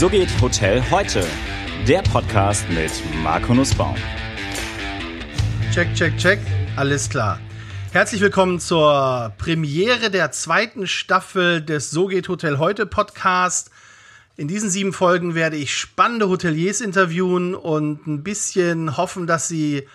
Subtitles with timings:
[0.00, 1.26] So geht Hotel heute.
[1.86, 2.90] Der Podcast mit
[3.22, 3.94] Marco Nussbaum.
[5.74, 6.38] Check, check, check.
[6.74, 7.38] Alles klar.
[7.92, 13.70] Herzlich willkommen zur Premiere der zweiten Staffel des So geht Hotel heute Podcast.
[14.38, 19.86] In diesen sieben Folgen werde ich spannende Hoteliers interviewen und ein bisschen hoffen, dass sie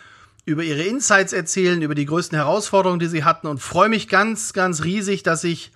[0.46, 4.54] über ihre Insights erzählen, über die größten Herausforderungen, die sie hatten und freue mich ganz,
[4.54, 5.72] ganz riesig, dass ich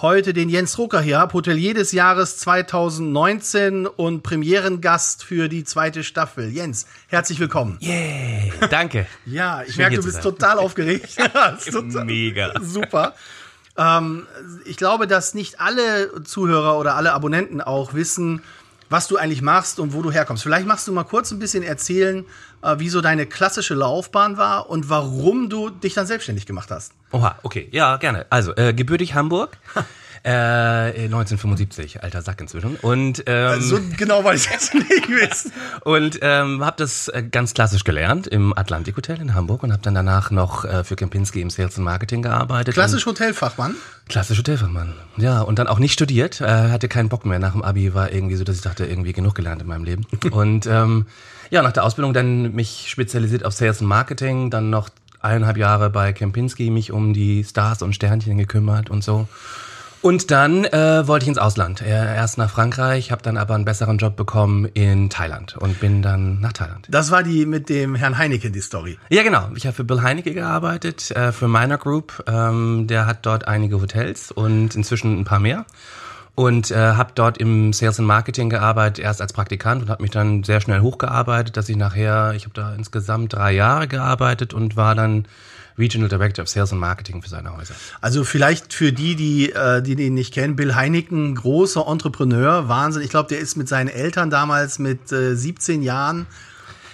[0.00, 6.04] heute den Jens Rucker hier habe, Hotelier des Jahres 2019 und Premierengast für die zweite
[6.04, 6.50] Staffel.
[6.50, 7.78] Jens, herzlich willkommen.
[7.82, 9.06] Yeah, danke.
[9.26, 11.16] ja, ich merke, du bist total aufgeregt.
[11.70, 12.52] total Mega.
[12.62, 13.14] Super.
[13.76, 14.26] Ähm,
[14.64, 18.42] ich glaube, dass nicht alle Zuhörer oder alle Abonnenten auch wissen,
[18.90, 20.44] was du eigentlich machst und wo du herkommst.
[20.44, 22.24] Vielleicht machst du mal kurz ein bisschen erzählen, äh,
[22.78, 26.92] wie so deine klassische Laufbahn war und warum du dich dann selbstständig gemacht hast.
[27.12, 28.26] Oha, okay, ja, gerne.
[28.30, 29.58] Also, äh, gebürtig Hamburg.
[30.24, 32.76] Äh, 1975, alter Sack inzwischen.
[32.76, 35.52] Und ähm, so genau weiß ich jetzt nicht wissen.
[35.84, 39.82] und ähm, habe das äh, ganz klassisch gelernt im Atlantik Hotel in Hamburg und habe
[39.82, 42.74] dann danach noch äh, für Kempinski im Sales und Marketing gearbeitet.
[42.74, 43.74] Klassisch Hotelfachmann.
[44.08, 44.94] Klassisch Hotelfachmann.
[45.16, 47.38] Ja, und dann auch nicht studiert, äh, hatte keinen Bock mehr.
[47.38, 50.06] Nach dem Abi war irgendwie so, dass ich dachte, irgendwie genug gelernt in meinem Leben.
[50.30, 51.06] und ähm,
[51.50, 54.88] ja, nach der Ausbildung dann mich spezialisiert auf Sales und Marketing, dann noch
[55.20, 59.28] eineinhalb Jahre bei Kempinski mich um die Stars und Sternchen gekümmert und so.
[60.00, 61.82] Und dann äh, wollte ich ins Ausland.
[61.82, 66.40] Erst nach Frankreich, habe dann aber einen besseren Job bekommen in Thailand und bin dann
[66.40, 66.86] nach Thailand.
[66.88, 68.98] Das war die mit dem Herrn Heineke, die Story.
[69.08, 69.50] Ja, genau.
[69.56, 72.24] Ich habe für Bill Heineke gearbeitet, äh, für Minor Group.
[72.28, 75.66] Ähm, der hat dort einige Hotels und inzwischen ein paar mehr
[76.38, 80.12] und äh, habe dort im Sales and Marketing gearbeitet, erst als Praktikant und habe mich
[80.12, 84.76] dann sehr schnell hochgearbeitet, dass ich nachher, ich habe da insgesamt drei Jahre gearbeitet und
[84.76, 85.26] war dann
[85.78, 87.74] Regional Director of Sales and Marketing für seine Häuser.
[88.00, 93.02] Also vielleicht für die, die, äh, die den nicht kennen, Bill Heineken, großer Entrepreneur, Wahnsinn.
[93.02, 96.26] Ich glaube, der ist mit seinen Eltern damals mit äh, 17 Jahren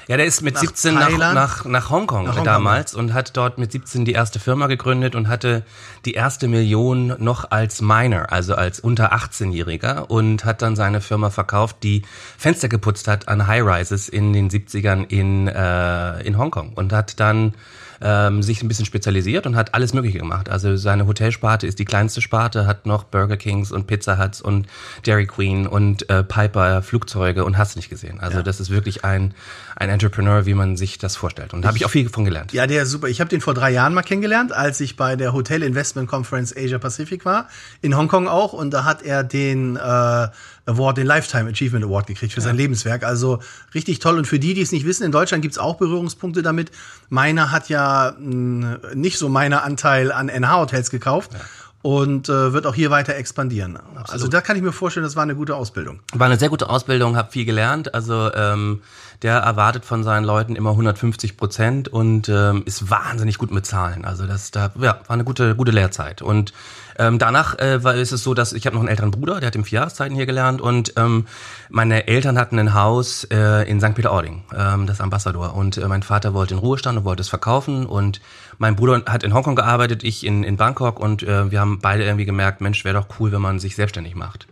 [0.06, 3.08] ja, der ist mit nach 17 nach, nach, nach Hongkong nach damals Hongkong.
[3.08, 5.64] und hat dort mit 17 die erste Firma gegründet und hatte
[6.04, 11.30] die erste Million noch als Minor, also als unter 18-Jähriger und hat dann seine Firma
[11.30, 12.02] verkauft, die
[12.36, 17.54] Fenster geputzt hat an High-Rises in den 70ern in, äh, in Hongkong und hat dann
[18.04, 20.50] ähm, sich ein bisschen spezialisiert und hat alles Mögliche gemacht.
[20.50, 24.66] Also seine Hotelsparte ist die kleinste Sparte, hat noch Burger Kings und Pizza Huts und
[25.04, 28.20] Dairy Queen und äh, Piper Flugzeuge und hast nicht gesehen.
[28.20, 28.42] Also ja.
[28.42, 29.34] das ist wirklich ein,
[29.74, 31.54] ein Entrepreneur, wie man sich das vorstellt.
[31.54, 32.52] Und da habe ich auch viel von gelernt.
[32.52, 33.08] Ja, der ist super.
[33.08, 36.54] Ich habe den vor drei Jahren mal kennengelernt, als ich bei der Hotel Investment Conference
[36.54, 37.48] Asia Pacific war,
[37.80, 38.52] in Hongkong auch.
[38.52, 40.28] Und da hat er den äh,
[40.66, 42.44] Award, den Lifetime Achievement Award gekriegt für ja.
[42.44, 43.04] sein Lebenswerk.
[43.04, 43.40] Also
[43.74, 44.18] richtig toll.
[44.18, 46.70] Und für die, die es nicht wissen, in Deutschland gibt's auch Berührungspunkte damit.
[47.08, 51.32] Meiner hat ja mh, nicht so meiner Anteil an NH-Hotels gekauft.
[51.34, 51.40] Ja
[51.84, 53.76] und äh, wird auch hier weiter expandieren.
[53.76, 54.10] Absolut.
[54.10, 56.00] Also da kann ich mir vorstellen, das war eine gute Ausbildung.
[56.14, 57.92] War eine sehr gute Ausbildung, habe viel gelernt.
[57.92, 58.80] Also ähm,
[59.20, 64.06] der erwartet von seinen Leuten immer 150 Prozent und ähm, ist wahnsinnig gut mit Zahlen.
[64.06, 66.54] Also das da ja, war eine gute gute Lehrzeit und
[66.98, 69.48] ähm, danach äh, war, ist es so, dass ich habe noch einen älteren Bruder, der
[69.48, 71.26] hat im Vierjahreszeiten hier gelernt und ähm,
[71.68, 73.94] meine Eltern hatten ein Haus äh, in St.
[73.94, 75.54] Peter-Ording, ähm, das Ambassador.
[75.54, 78.20] Und äh, mein Vater wollte in Ruhestand und wollte es verkaufen und
[78.58, 82.04] mein Bruder hat in Hongkong gearbeitet, ich in, in Bangkok und äh, wir haben beide
[82.04, 84.46] irgendwie gemerkt, Mensch, wäre doch cool, wenn man sich selbstständig macht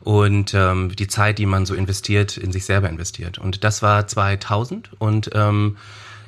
[0.00, 3.38] und ähm, die Zeit, die man so investiert, in sich selber investiert.
[3.38, 5.76] Und das war 2000 und ähm,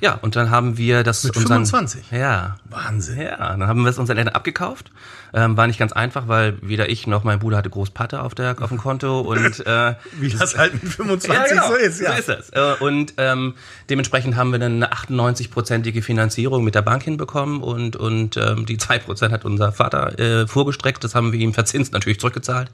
[0.00, 2.10] ja, und dann haben wir das Mit unseren, 25?
[2.12, 2.56] Ja.
[2.64, 3.20] Wahnsinn.
[3.20, 4.90] Ja, dann haben wir es unseren Eltern abgekauft.
[5.34, 8.56] Ähm, war nicht ganz einfach, weil weder ich noch mein Bruder hatte Großpatte auf, der,
[8.60, 12.12] auf dem Konto und äh, wie das halt mit 25 ja, genau, so ist, ja.
[12.12, 12.50] So ist es.
[12.50, 13.54] Äh, und ähm,
[13.90, 18.78] dementsprechend haben wir dann eine 98-prozentige Finanzierung mit der Bank hinbekommen und, und ähm, die
[18.78, 21.04] zwei Prozent hat unser Vater äh, vorgestreckt.
[21.04, 22.70] Das haben wir ihm verzinst natürlich zurückgezahlt.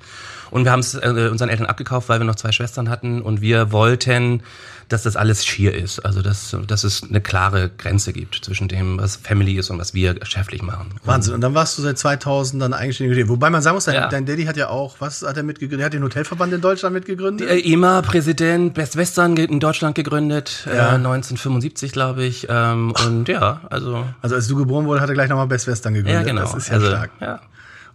[0.51, 3.41] Und wir haben es äh, unseren Eltern abgekauft, weil wir noch zwei Schwestern hatten und
[3.41, 4.43] wir wollten
[4.89, 6.01] dass das alles schier ist.
[6.01, 9.95] Also dass, dass es eine klare Grenze gibt zwischen dem, was Family ist und was
[9.95, 10.95] wir geschäftlich machen.
[11.05, 11.35] Wahnsinn.
[11.35, 13.29] Und dann warst du seit 2000 dann eigenständig.
[13.29, 14.09] Wobei man sagen muss, dein, ja.
[14.09, 15.81] dein Daddy hat ja auch, was hat er mitgegründet?
[15.81, 17.49] Er hat den Hotelverband in Deutschland mitgegründet?
[17.49, 20.93] Äh, EMA, Präsident, Best Western in Deutschland gegründet, ja.
[20.93, 22.47] äh, 1975, glaube ich.
[22.49, 24.05] Ähm, und ja, also.
[24.23, 26.27] Also als du geboren wurde, hat er gleich nochmal Best Western gegründet.
[26.27, 26.43] Ja, genau.
[26.43, 27.11] Das ist ja also, stark.
[27.21, 27.41] Ja.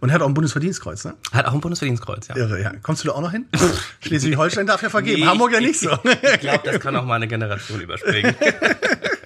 [0.00, 1.14] Und er hat auch ein Bundesverdienstkreuz, ne?
[1.32, 2.36] Hat auch ein Bundesverdienstkreuz, ja.
[2.36, 2.72] Irre, ja.
[2.82, 3.46] Kommst du da auch noch hin?
[4.00, 5.90] Schleswig-Holstein darf ja vergeben, nee, Hamburg ja nicht so.
[6.34, 8.34] ich glaube, das kann auch mal eine Generation überspringen.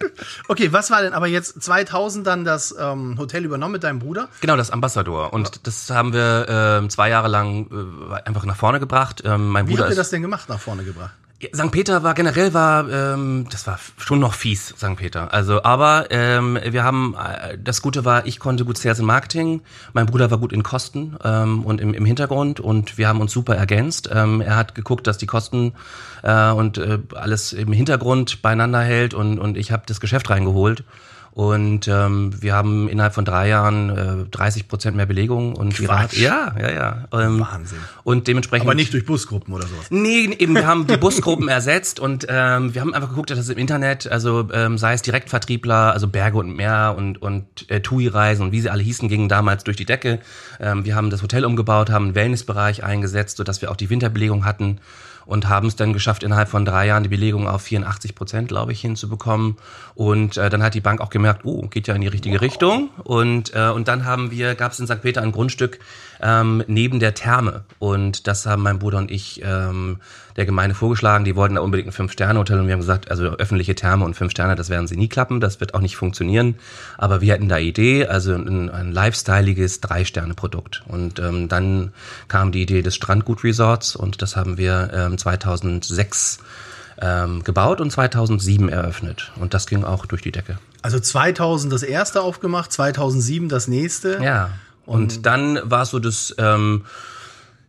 [0.49, 4.29] okay, was war denn aber jetzt 2000 dann das ähm, Hotel übernommen mit deinem Bruder?
[4.41, 5.33] Genau, das Ambassador.
[5.33, 5.61] Und ja.
[5.63, 9.23] das haben wir äh, zwei Jahre lang äh, einfach nach vorne gebracht.
[9.25, 11.15] Ähm, mein Wie Bruder habt ihr das denn gemacht, nach vorne gebracht?
[11.55, 11.71] St.
[11.71, 14.97] Peter war generell war, ähm, das war schon noch fies, St.
[14.97, 15.33] Peter.
[15.33, 19.63] Also, aber ähm, wir haben, äh, das Gute war, ich konnte gut Sales und Marketing,
[19.93, 23.33] mein Bruder war gut in Kosten ähm, und im, im Hintergrund und wir haben uns
[23.33, 24.09] super ergänzt.
[24.13, 25.73] Ähm, er hat geguckt, dass die Kosten
[26.23, 30.85] äh, und äh, alles im Hintergrund beieinander hält und, und ich habe das Geschäft reingeholt.
[31.35, 35.87] Und ähm, wir haben innerhalb von drei Jahren äh, 30 Prozent mehr Belegung und die
[35.87, 37.09] Rat, ja, ja, ja.
[37.13, 37.79] Ähm, Wahnsinn.
[38.05, 38.69] Und dementsprechend.
[38.69, 39.87] Aber nicht durch Busgruppen oder sowas.
[39.91, 43.49] Nee, eben, wir haben die Busgruppen ersetzt und ähm, wir haben einfach geguckt, dass es
[43.49, 48.47] im Internet, also ähm, sei es Direktvertriebler, also Berge und Meer und, und äh, TUI-Reisen
[48.47, 50.21] und wie sie alle hießen, gingen damals durch die Decke.
[50.61, 54.45] Ähm, wir haben das Hotel umgebaut, haben einen Wellnessbereich eingesetzt, sodass wir auch die Winterbelegung
[54.45, 54.79] hatten
[55.27, 58.73] und haben es dann geschafft, innerhalb von drei Jahren die Belegung auf 84 Prozent, glaube
[58.73, 59.57] ich, hinzubekommen.
[59.95, 62.43] Und äh, dann hat die Bank auch gemerkt, oh, geht ja in die richtige wow.
[62.43, 62.91] Richtung.
[63.03, 65.03] Und, äh, und dann haben wir, gab es in St.
[65.03, 65.79] Peter ein Grundstück
[66.23, 67.65] ähm, neben der Therme.
[67.79, 69.99] Und das haben mein Bruder und ich ähm,
[70.37, 71.25] der Gemeinde vorgeschlagen.
[71.25, 74.33] Die wollten da unbedingt ein Fünf-Sterne-Hotel und wir haben gesagt, also öffentliche Therme und fünf
[74.33, 76.57] Sterne, das werden sie nie klappen, das wird auch nicht funktionieren.
[76.99, 80.83] Aber wir hätten da Idee, also ein, ein lifestyleiges Drei-Sterne-Produkt.
[80.87, 81.93] Und ähm, dann
[82.29, 86.39] kam die Idee des Strandgut-Resorts und das haben wir ähm, 2006
[87.01, 89.33] ähm, gebaut und 2007 eröffnet.
[89.37, 90.59] Und das ging auch durch die Decke.
[90.83, 94.23] Also 2000 das erste aufgemacht, 2007 das nächste.
[94.23, 94.51] Ja.
[94.87, 96.35] Und, und dann war so das...
[96.39, 96.85] Ähm,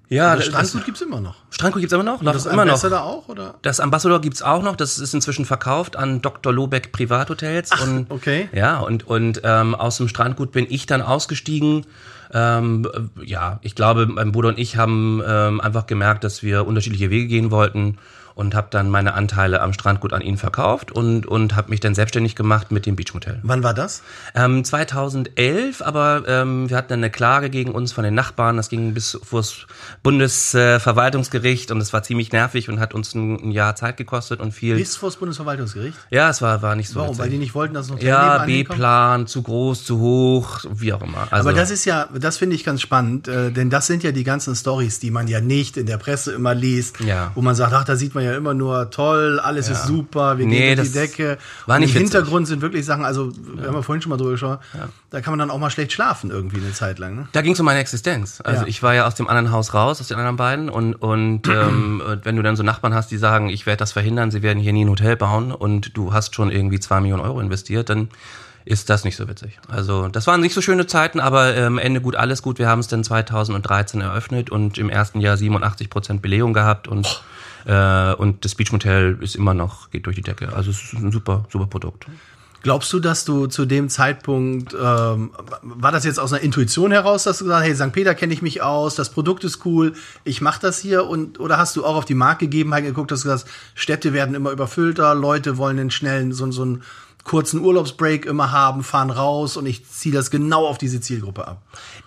[0.07, 1.35] ja, das Strandgut gibt's immer noch.
[1.49, 2.19] Strandgut gibt's immer noch?
[2.19, 3.05] Und das immer Ambassador noch.
[3.05, 3.55] auch, oder?
[3.63, 4.75] Das Ambassador gibt's auch noch.
[4.75, 6.53] Das ist inzwischen verkauft an Dr.
[6.53, 7.71] Lobeck Privathotels.
[7.71, 8.49] Ach, und, okay.
[8.53, 11.87] Ja, und, und ähm, aus dem Strandgut bin ich dann ausgestiegen.
[12.31, 12.87] Ähm,
[13.23, 17.27] ja, ich glaube, mein Bruder und ich haben ähm, einfach gemerkt, dass wir unterschiedliche Wege
[17.27, 17.97] gehen wollten
[18.35, 21.95] und habe dann meine Anteile am Strandgut an ihn verkauft und, und habe mich dann
[21.95, 23.39] selbstständig gemacht mit dem Beachmotel.
[23.43, 24.03] Wann war das?
[24.35, 28.57] Ähm, 2011, aber ähm, wir hatten eine Klage gegen uns von den Nachbarn.
[28.57, 29.55] Das ging bis vor das
[30.03, 34.51] Bundesverwaltungsgericht und es war ziemlich nervig und hat uns ein, ein, Jahr Zeit gekostet und
[34.51, 34.75] viel.
[34.75, 35.97] Bis vor das Bundesverwaltungsgericht?
[36.09, 36.99] Ja, es war, war nicht so.
[36.99, 37.11] Warum?
[37.11, 37.23] Witzig.
[37.23, 41.01] Weil die nicht wollten, dass es noch Ja, B-Plan, zu groß, zu hoch, wie auch
[41.01, 41.27] immer.
[41.31, 44.11] Also, aber das ist ja, das finde ich ganz spannend, äh, denn das sind ja
[44.11, 47.31] die ganzen Stories, die man ja nicht in der Presse immer liest, ja.
[47.33, 49.73] wo man sagt, ach, da sieht man ja immer nur toll, alles ja.
[49.73, 51.37] ist super, wir nee, gehen durch die Decke.
[51.65, 53.61] War nicht Im Hintergrund sind wirklich Sachen, also ja.
[53.61, 54.89] wir haben ja vorhin schon mal drüber geschaut, ja.
[55.09, 57.15] da kann man dann auch mal schlecht schlafen irgendwie eine Zeit lang.
[57.15, 57.27] Ne?
[57.31, 58.41] Da ging es um meine Existenz.
[58.43, 61.47] Also ich war ja aus dem anderen Haus raus, aus den anderen beiden und, und
[61.47, 64.59] ähm, wenn du dann so Nachbarn hast, die sagen, ich werde das verhindern, sie werden
[64.59, 68.09] hier nie ein Hotel bauen und du hast schon irgendwie zwei Millionen Euro investiert, dann
[68.65, 69.59] ist das nicht so witzig.
[69.67, 72.57] Also das waren nicht so schöne Zeiten, aber am ähm, Ende gut, alles gut.
[72.57, 77.23] Wir haben es dann 2013 eröffnet und im ersten Jahr 87 Prozent Belegung gehabt und
[77.65, 80.53] äh, und das Beach Motel ist immer noch, geht durch die Decke.
[80.53, 82.07] Also es ist ein super, super Produkt.
[82.65, 85.29] Glaubst du, dass du zu dem Zeitpunkt, ähm,
[85.61, 87.93] war das jetzt aus einer Intuition heraus, dass du gesagt hast, hey, St.
[87.93, 91.59] Peter kenne ich mich aus, das Produkt ist cool, ich mache das hier und oder
[91.59, 95.13] hast du auch auf die Marktgegebenheit geguckt, dass du gesagt hast, Städte werden immer überfüllter,
[95.13, 96.81] Leute wollen den schnellen, so, so einen
[97.25, 101.61] kurzen Urlaubsbreak immer haben, fahren raus und ich ziehe das genau auf diese Zielgruppe ab?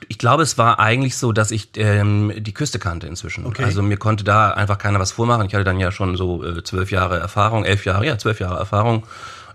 [0.06, 3.44] Ich glaube, es war eigentlich so, dass ich ähm, die Küste kannte inzwischen.
[3.44, 3.64] Okay.
[3.64, 5.46] Also mir konnte da einfach keiner was vormachen.
[5.46, 8.58] Ich hatte dann ja schon so äh, zwölf Jahre Erfahrung, elf Jahre, ja, zwölf Jahre
[8.58, 9.02] Erfahrung.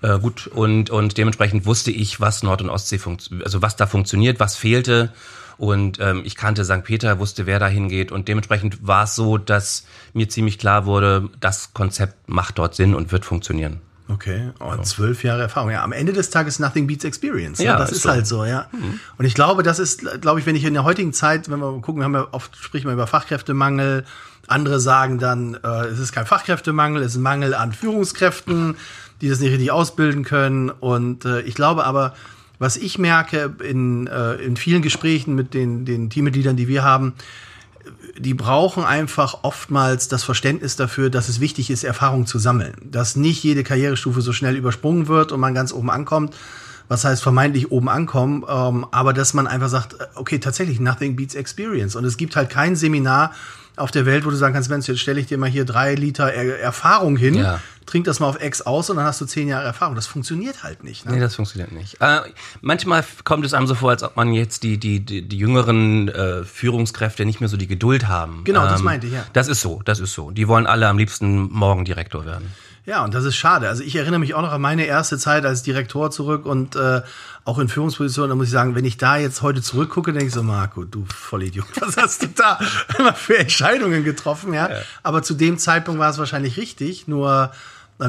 [0.02, 3.88] Äh, gut, und, und dementsprechend wusste ich, was Nord- und Ostsee funktioniert, also was da
[3.88, 5.14] funktioniert, was fehlte.
[5.58, 6.84] Und ähm, ich kannte St.
[6.84, 8.12] Peter, wusste, wer da hingeht.
[8.12, 12.96] Und dementsprechend war es so, dass mir ziemlich klar wurde, das Konzept macht dort Sinn
[12.96, 13.80] und wird funktionieren.
[14.14, 15.72] Okay, oh, zwölf Jahre Erfahrung.
[15.72, 17.60] Ja, am Ende des Tages nothing beats experience.
[17.60, 17.66] Ne?
[17.66, 18.10] Ja, das ist, so.
[18.10, 18.68] halt so, ja.
[18.72, 19.00] Mhm.
[19.18, 21.82] Und ich glaube, das ist, glaube ich, wenn ich in der heutigen Zeit, wenn wir
[21.82, 24.06] gucken, wir haben ja oft spricht man über Fachkräftemangel.
[24.48, 28.76] Andere sagen dann, äh, es ist kein Fachkräftemangel, es ist ein Mangel an Führungskräften,
[29.22, 30.70] die das nicht richtig ausbilden können.
[30.70, 32.14] Und äh, ich glaube aber,
[32.60, 37.14] was ich merke in, äh, in vielen Gesprächen mit den, den Teammitgliedern, die wir haben,
[38.18, 42.74] die brauchen einfach oftmals das Verständnis dafür, dass es wichtig ist, Erfahrung zu sammeln.
[42.84, 46.36] Dass nicht jede Karrierestufe so schnell übersprungen wird und man ganz oben ankommt.
[46.90, 51.34] Was heißt vermeintlich oben ankommen, ähm, aber dass man einfach sagt, okay, tatsächlich, nothing beats
[51.34, 51.96] experience.
[51.96, 53.32] Und es gibt halt kein Seminar,
[53.76, 55.96] auf der Welt, wo du sagen kannst, Mensch, jetzt stelle ich dir mal hier drei
[55.96, 57.60] Liter er Erfahrung hin, ja.
[57.86, 59.96] Trink das mal auf X aus und dann hast du zehn Jahre Erfahrung.
[59.96, 61.06] Das funktioniert halt nicht.
[61.06, 61.14] Ne?
[61.14, 62.02] Nee, das funktioniert nicht.
[62.02, 62.22] Äh,
[62.62, 66.10] manchmal kommt es einem so vor, als ob man jetzt die, die, die, die jüngeren
[66.10, 68.44] äh, Führungskräfte nicht mehr so die Geduld haben.
[68.44, 69.26] Genau, ähm, das meinte ich, ja.
[69.34, 70.32] Das ist so, das ist so.
[70.32, 72.52] Die wollen alle am liebsten morgen Direktor werden.
[72.86, 73.70] Ja, und das ist schade.
[73.70, 77.02] Also ich erinnere mich auch noch an meine erste Zeit als Direktor zurück und äh,
[77.46, 80.34] auch in Führungspositionen, da muss ich sagen, wenn ich da jetzt heute zurückgucke, denke ich
[80.34, 82.60] so, Marco, du Vollidiot, was hast du da
[82.98, 84.70] immer für Entscheidungen getroffen, ja?
[84.70, 84.82] ja.
[85.02, 87.52] Aber zu dem Zeitpunkt war es wahrscheinlich richtig, nur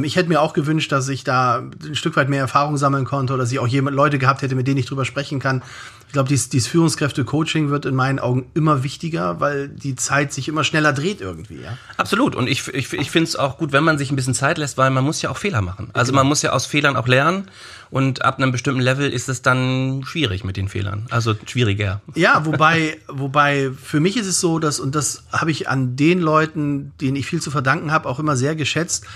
[0.02, 3.34] ich hätte mir auch gewünscht, dass ich da ein Stück weit mehr Erfahrung sammeln konnte
[3.34, 5.62] oder dass ich auch jemand, Leute gehabt hätte, mit denen ich drüber sprechen kann.
[6.06, 10.48] Ich glaube, dieses, dieses Führungskräfte-Coaching wird in meinen Augen immer wichtiger, weil die Zeit sich
[10.48, 11.60] immer schneller dreht irgendwie.
[11.60, 11.76] Ja?
[11.96, 12.34] Absolut.
[12.34, 14.78] Und ich, ich, ich finde es auch gut, wenn man sich ein bisschen Zeit lässt,
[14.78, 15.90] weil man muss ja auch Fehler machen.
[15.92, 17.50] Also man muss ja aus Fehlern auch lernen.
[17.90, 21.06] Und ab einem bestimmten Level ist es dann schwierig mit den Fehlern.
[21.10, 22.00] Also schwieriger.
[22.14, 26.20] Ja, wobei, wobei für mich ist es so, dass, und das habe ich an den
[26.20, 29.06] Leuten, denen ich viel zu verdanken habe, auch immer sehr geschätzt,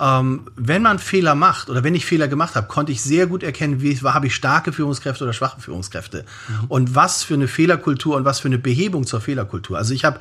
[0.00, 3.42] ähm, wenn man Fehler macht oder wenn ich Fehler gemacht habe, konnte ich sehr gut
[3.42, 6.64] erkennen, wie habe ich starke Führungskräfte oder schwache Führungskräfte mhm.
[6.68, 9.78] und was für eine Fehlerkultur und was für eine Behebung zur Fehlerkultur.
[9.78, 10.20] Also ich habe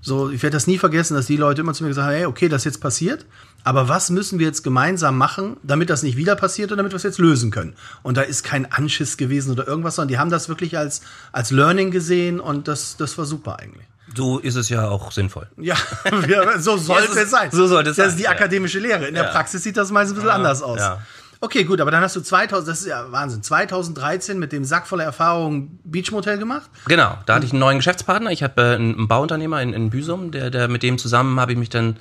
[0.00, 2.26] so, ich werde das nie vergessen, dass die Leute immer zu mir gesagt haben, hey,
[2.26, 3.26] okay, das ist jetzt passiert,
[3.64, 6.96] aber was müssen wir jetzt gemeinsam machen, damit das nicht wieder passiert und damit wir
[6.96, 7.74] es jetzt lösen können?
[8.04, 11.00] Und da ist kein Anschiss gewesen oder irgendwas, sondern die haben das wirklich als,
[11.32, 13.86] als Learning gesehen und das, das war super eigentlich.
[14.14, 15.48] So ist es ja auch sinnvoll.
[15.58, 15.76] Ja,
[16.58, 17.50] so sollte ja, es sein.
[17.50, 18.06] So sollte es sein.
[18.06, 19.06] Das ist die akademische Lehre.
[19.06, 20.78] In der Praxis sieht das meist ein bisschen anders aus.
[20.78, 21.00] Ja.
[21.40, 24.86] Okay, gut, aber dann hast du 2000, das ist ja Wahnsinn, 2013 mit dem Sack
[24.86, 26.70] voller Erfahrung Beachmotel gemacht?
[26.86, 28.30] Genau, da hatte ich einen neuen Geschäftspartner.
[28.30, 31.58] Ich habe äh, einen Bauunternehmer in, in Büsum, der, der mit dem zusammen habe ich
[31.58, 31.98] mich dann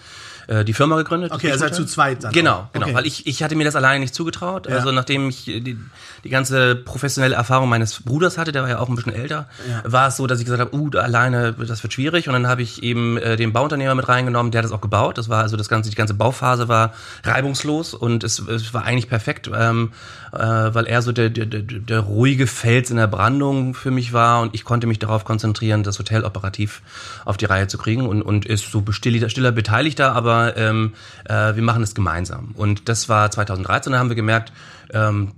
[0.48, 1.32] äh, die Firma gegründet.
[1.32, 2.32] Okay, also zu zweit dann.
[2.32, 2.72] Genau, auch.
[2.72, 2.96] genau, okay.
[2.96, 4.68] weil ich, ich hatte mir das alleine nicht zugetraut.
[4.68, 4.75] Ja.
[4.75, 5.78] Also nachdem ich die,
[6.24, 9.92] die ganze professionelle Erfahrung meines Bruders hatte, der war ja auch ein bisschen älter, ja.
[9.92, 12.28] war es so, dass ich gesagt habe, uh, alleine, das wird schwierig.
[12.28, 15.18] Und dann habe ich eben äh, den Bauunternehmer mit reingenommen, der hat das auch gebaut.
[15.18, 19.10] Das war also das ganze, die ganze Bauphase war reibungslos und es, es war eigentlich
[19.10, 19.92] perfekt, ähm,
[20.32, 24.14] äh, weil er so der, der, der, der ruhige Fels in der Brandung für mich
[24.14, 26.82] war und ich konnte mich darauf konzentrieren, das Hotel operativ
[27.24, 30.94] auf die Reihe zu kriegen und, und ist so stiller, stiller Beteiligter, aber aber ähm,
[31.25, 32.54] äh, wir machen es gemeinsam.
[32.56, 34.51] Und das war 2013, da haben wir gemerkt,
[34.92, 35.32] ähm,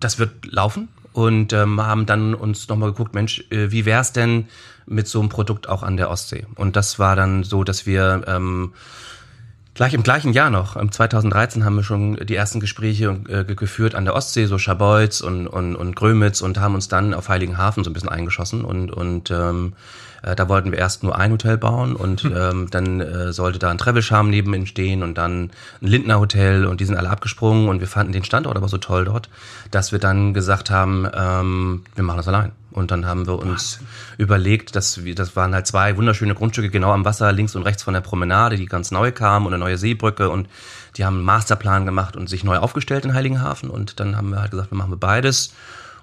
[0.00, 4.48] das wird laufen und ähm, haben dann uns nochmal geguckt, Mensch, äh, wie wär's denn
[4.86, 6.46] mit so einem Produkt auch an der Ostsee?
[6.56, 8.74] Und das war dann so, dass wir ähm,
[9.74, 13.94] gleich im gleichen Jahr noch, im 2013 haben wir schon die ersten Gespräche äh, geführt
[13.94, 17.82] an der Ostsee, so Scharbeutz und, und, und Grömitz und haben uns dann auf Heiligenhafen
[17.82, 19.74] so ein bisschen eingeschossen und, und ähm,
[20.24, 22.34] äh, da wollten wir erst nur ein Hotel bauen und hm.
[22.36, 25.50] ähm, dann äh, sollte da ein Travel-Charme neben entstehen und dann
[25.82, 28.78] ein Lindner Hotel und die sind alle abgesprungen und wir fanden den Standort aber so
[28.78, 29.28] toll dort,
[29.70, 32.52] dass wir dann gesagt haben, ähm, wir machen das allein.
[32.70, 33.86] Und dann haben wir uns Wahnsinn.
[34.18, 37.84] überlegt, dass wir, das waren halt zwei wunderschöne Grundstücke genau am Wasser, links und rechts
[37.84, 40.48] von der Promenade, die ganz neu kamen und eine neue Seebrücke und
[40.96, 44.40] die haben einen Masterplan gemacht und sich neu aufgestellt in Heiligenhafen und dann haben wir
[44.40, 45.52] halt gesagt, wir machen wir beides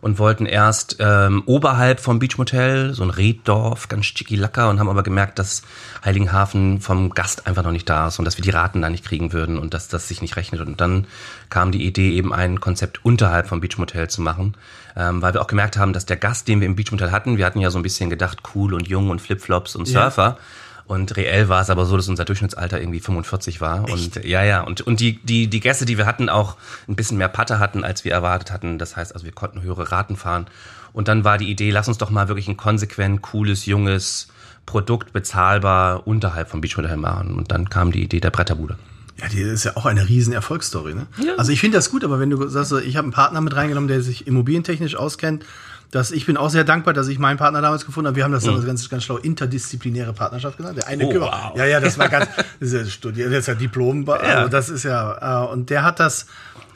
[0.01, 5.03] und wollten erst ähm, oberhalb vom Beachmotel, so ein Reddorf, ganz schickilacka und haben aber
[5.03, 5.62] gemerkt, dass
[6.03, 9.05] Heiligenhafen vom Gast einfach noch nicht da ist und dass wir die Raten da nicht
[9.05, 10.62] kriegen würden und dass das sich nicht rechnet.
[10.62, 11.05] Und dann
[11.50, 14.55] kam die Idee, eben ein Konzept unterhalb vom Beachmotel zu machen,
[14.96, 17.46] ähm, weil wir auch gemerkt haben, dass der Gast, den wir im Beachmotel hatten, wir
[17.46, 20.24] hatten ja so ein bisschen gedacht, cool und jung und Flipflops und Surfer.
[20.24, 20.38] Ja
[20.85, 23.88] und reell war es aber so, dass unser Durchschnittsalter irgendwie 45 war.
[23.88, 24.17] Echt?
[24.17, 24.61] Und ja, ja.
[24.61, 26.57] Und, und die, die, die Gäste, die wir hatten, auch
[26.88, 28.77] ein bisschen mehr Patte hatten, als wir erwartet hatten.
[28.77, 30.47] Das heißt, also wir konnten höhere Raten fahren.
[30.93, 34.27] Und dann war die Idee, lass uns doch mal wirklich ein konsequent, cooles, junges
[34.65, 37.35] Produkt bezahlbar unterhalb vom Beachhotel machen.
[37.35, 38.77] Und dann kam die Idee der Bretterbude.
[39.21, 40.95] Ja, die ist ja auch eine riesen Erfolgsstory.
[40.95, 41.07] Ne?
[41.23, 41.35] Ja.
[41.35, 43.88] Also ich finde das gut, aber wenn du sagst, ich habe einen Partner mit reingenommen,
[43.88, 45.45] der sich immobilientechnisch auskennt,
[45.91, 48.15] dass ich bin auch sehr dankbar, dass ich meinen Partner damals gefunden habe.
[48.15, 48.65] Wir haben das mhm.
[48.65, 50.77] ganz, ganz schlau interdisziplinäre Partnerschaft genannt.
[50.77, 51.51] Der eine oh, wow.
[51.55, 52.29] Ja, ja, das war ganz,
[52.60, 54.13] das ist ja studiert, der ist ja Diplom, ja.
[54.15, 56.27] Also das ist ja, äh, und der hat das,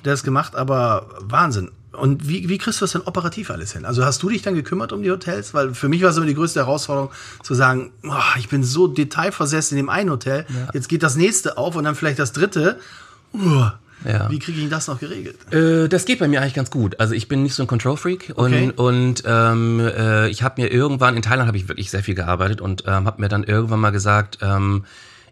[0.03, 1.71] der ist gemacht, aber Wahnsinn.
[1.93, 3.85] Und wie, wie kriegst du das denn operativ alles hin?
[3.85, 5.53] Also hast du dich dann gekümmert um die Hotels?
[5.53, 7.09] Weil für mich war es immer die größte Herausforderung,
[7.41, 10.67] zu sagen, oh, ich bin so detailversessen in dem einen Hotel, ja.
[10.73, 12.79] jetzt geht das nächste auf und dann vielleicht das dritte.
[13.33, 13.69] Uh,
[14.03, 14.29] ja.
[14.29, 15.37] Wie kriege ich das noch geregelt?
[15.53, 16.99] Äh, das geht bei mir eigentlich ganz gut.
[16.99, 18.71] Also ich bin nicht so ein Control-Freak und, okay.
[18.75, 22.61] und ähm, äh, ich habe mir irgendwann, in Thailand habe ich wirklich sehr viel gearbeitet
[22.61, 24.83] und ähm, habe mir dann irgendwann mal gesagt, ähm,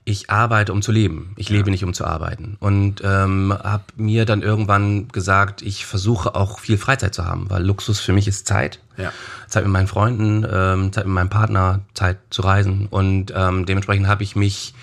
[0.05, 1.34] ich arbeite, um zu leben.
[1.38, 1.55] Ich ja.
[1.55, 2.58] lebe nicht, um zu arbeiten.
[2.60, 7.63] Und ähm, habe mir dann irgendwann gesagt, ich versuche auch viel Freizeit zu haben, weil
[7.63, 8.79] Luxus für mich ist Zeit.
[8.98, 9.13] Ja.
[9.48, 12.88] Zeit mit meinen Freunden, ähm, Zeit mit meinem Partner, Zeit zu reisen.
[12.89, 14.74] Und ähm, dementsprechend habe ich mich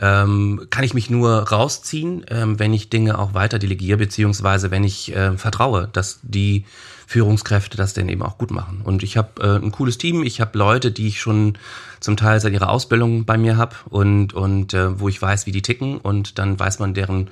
[0.00, 4.84] ähm, kann ich mich nur rausziehen, ähm, wenn ich Dinge auch weiter delegiere, beziehungsweise wenn
[4.84, 6.64] ich äh, vertraue, dass die
[7.06, 8.82] Führungskräfte das denn eben auch gut machen.
[8.84, 11.58] Und ich habe äh, ein cooles Team, ich habe Leute, die ich schon
[12.00, 15.52] zum Teil seit ihrer Ausbildung bei mir habe und, und äh, wo ich weiß, wie
[15.52, 17.28] die ticken und dann weiß man deren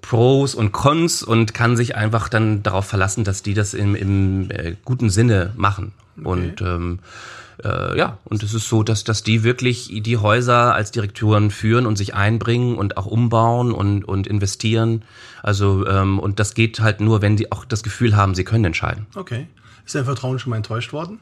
[0.00, 4.50] Pros und Cons und kann sich einfach dann darauf verlassen, dass die das im, im
[4.50, 5.92] äh, guten Sinne machen.
[6.16, 6.28] Okay.
[6.28, 6.98] Und ähm,
[7.64, 11.86] äh, ja, und es ist so, dass, dass die wirklich die Häuser als Direktoren führen
[11.86, 15.02] und sich einbringen und auch umbauen und, und investieren.
[15.42, 18.64] Also, ähm, und das geht halt nur, wenn die auch das Gefühl haben, sie können
[18.64, 19.06] entscheiden.
[19.14, 19.46] Okay.
[19.84, 21.18] Ist dein Vertrauen schon mal enttäuscht worden?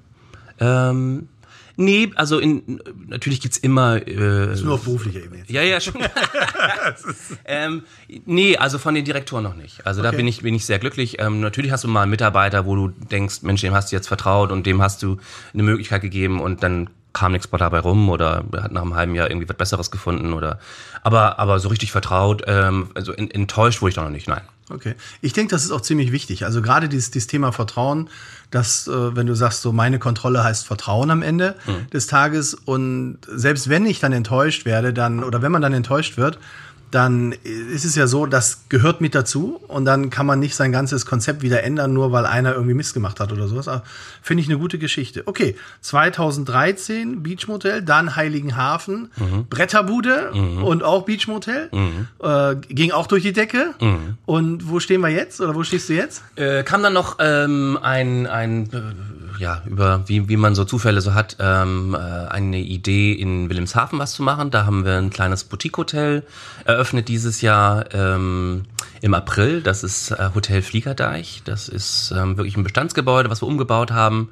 [0.58, 1.28] Ähm,
[1.76, 3.96] Nee, also in, natürlich gibt's immer.
[4.06, 5.44] Äh, Nur auf beruflicher Ebene.
[5.48, 5.94] Ja, ja, schon.
[7.44, 7.82] ähm,
[8.24, 9.86] nee, also von den Direktoren noch nicht.
[9.86, 10.18] Also da Okay.
[10.18, 11.20] bin ich, bin ich sehr glücklich.
[11.20, 14.08] Ähm, natürlich hast du mal einen Mitarbeiter, wo du denkst, Mensch, dem hast du jetzt
[14.08, 15.18] vertraut und dem hast du
[15.52, 19.14] eine Möglichkeit gegeben und dann kam nichts dabei rum oder er hat nach einem halben
[19.14, 20.58] Jahr irgendwie was Besseres gefunden oder
[21.02, 24.42] aber aber so richtig vertraut, ähm, also en- enttäuscht wurde ich doch noch nicht, nein.
[24.68, 24.94] Okay.
[25.20, 26.44] Ich denke, das ist auch ziemlich wichtig.
[26.44, 28.10] Also gerade dieses, dieses Thema Vertrauen,
[28.50, 31.56] dass, äh, wenn du sagst, so meine Kontrolle heißt Vertrauen am Ende
[31.92, 36.16] des Tages und selbst wenn ich dann enttäuscht werde, dann, oder wenn man dann enttäuscht
[36.16, 36.38] wird,
[36.96, 40.72] dann ist es ja so, das gehört mit dazu und dann kann man nicht sein
[40.72, 43.68] ganzes Konzept wieder ändern, nur weil einer irgendwie Mist gemacht hat oder sowas.
[43.68, 43.82] Aber
[44.26, 45.22] Finde ich eine gute Geschichte.
[45.26, 49.10] Okay, 2013 Beachmotel, dann Heiligenhafen,
[49.48, 51.68] Bretterbude und auch Beachmotel.
[52.20, 53.74] Äh, ging auch durch die Decke.
[54.24, 55.40] Und wo stehen wir jetzt?
[55.40, 56.24] Oder wo stehst du jetzt?
[56.34, 61.00] Äh, kam dann noch ähm, ein, ein äh, ja, über wie, wie man so Zufälle
[61.00, 64.50] so hat, ähm, äh, eine Idee in Wilhelmshaven was zu machen.
[64.50, 66.22] Da haben wir ein kleines Boutique-Hotel
[66.64, 68.64] eröffnet dieses Jahr ähm,
[69.00, 69.62] im April.
[69.62, 71.42] Das ist äh, Hotel Fliegerdeich.
[71.44, 74.30] Das ist ähm, wirklich ein Bestandsgebäude, was wir umgebaut haben.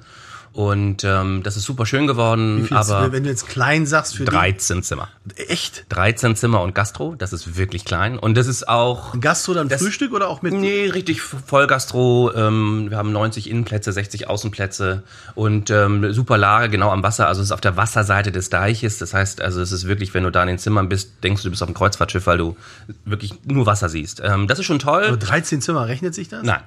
[0.55, 4.15] Und ähm, das ist super schön geworden, Wie viel- aber wenn du jetzt klein sagst
[4.17, 5.09] für 13 Zimmer.
[5.25, 5.43] die.
[5.49, 5.85] Echt?
[5.89, 8.17] 13 Zimmer und Gastro, das ist wirklich klein.
[8.21, 10.55] Und das ist auch Gastro dann Das- Frühstück oder auch mit?
[10.55, 12.33] Nee, richtig Vollgastro.
[12.37, 15.03] Ähm, wir haben 90 Innenplätze, 60 Außenplätze
[15.35, 17.27] und ähm, super Lage genau am Wasser.
[17.27, 18.99] Also es ist auf der Wasserseite des Deiches.
[18.99, 21.49] Das heißt, also es ist wirklich, wenn du da in den Zimmern bist, denkst du,
[21.49, 22.57] du bist auf einem Kreuzfahrtschiff, weil du
[23.05, 24.23] wirklich nur Wasser siehst.
[24.25, 25.05] Ähm, das ist schon toll.
[25.09, 26.45] Aber 13 Zimmer, rechnet sich das?
[26.45, 26.61] Nein.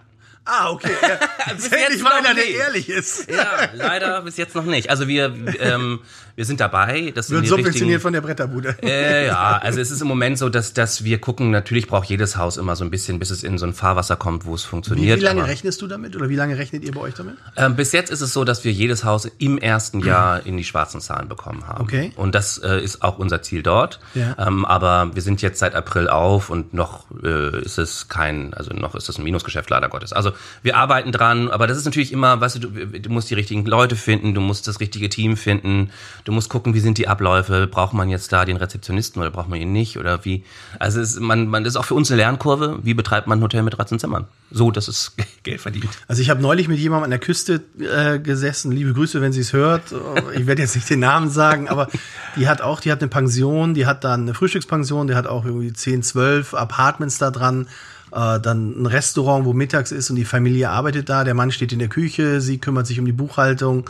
[0.48, 0.90] Ah, okay.
[1.56, 2.56] Bis jetzt mal noch einer, der nicht.
[2.56, 3.30] ehrlich ist.
[3.30, 4.90] Ja, leider bis jetzt noch nicht.
[4.90, 6.00] Also wir, ähm,
[6.36, 7.12] wir sind dabei.
[7.16, 8.78] Das Wird subventioniert von der Bretterbude.
[8.82, 12.38] äh, ja, also es ist im Moment so, dass, dass wir gucken, natürlich braucht jedes
[12.38, 14.70] Haus immer so ein bisschen, bis es in so ein Fahrwasser kommt, wo es Wie,
[14.70, 15.20] funktioniert.
[15.20, 16.16] wie lange aber- rechnest du damit?
[16.16, 17.36] Oder wie lange rechnet ihr bei euch damit?
[17.56, 20.64] Ähm, bis jetzt ist es so, dass wir jedes Haus im ersten Jahr in die
[20.64, 21.82] schwarzen Zahlen bekommen haben.
[21.82, 22.12] Okay.
[22.16, 24.00] Und das äh, ist auch unser Ziel dort.
[24.14, 24.36] Ja.
[24.38, 28.72] Ähm, aber wir sind jetzt seit April auf und noch äh, ist es kein, also
[28.74, 30.14] noch ist es ein Minusgeschäft leider Gottes.
[30.14, 30.32] Also
[30.64, 33.66] wir arbeiten dran, aber das ist natürlich immer, weißt du, du, du musst die richtigen
[33.66, 35.92] Leute finden, du musst das richtige Team finden,
[36.26, 39.50] du musst gucken, wie sind die Abläufe, braucht man jetzt da den Rezeptionisten oder braucht
[39.50, 40.44] man ihn nicht oder wie.
[40.80, 43.44] Also ist, man, man das ist auch für uns eine Lernkurve, wie betreibt man ein
[43.44, 44.26] Hotel mit 13 Zimmern?
[44.52, 45.90] So, dass es Geld verdient.
[46.08, 48.72] Also ich habe neulich mit jemandem an der Küste äh, gesessen.
[48.72, 49.94] Liebe Grüße, wenn sie es hört.
[50.36, 51.88] Ich werde jetzt nicht den Namen sagen, aber
[52.36, 55.46] die hat auch, die hat eine Pension, die hat dann eine Frühstückspension, die hat auch
[55.46, 57.68] irgendwie 10, 12 Apartments da dran.
[58.12, 61.24] Äh, dann ein Restaurant, wo mittags ist und die Familie arbeitet da.
[61.24, 63.90] Der Mann steht in der Küche, sie kümmert sich um die Buchhaltung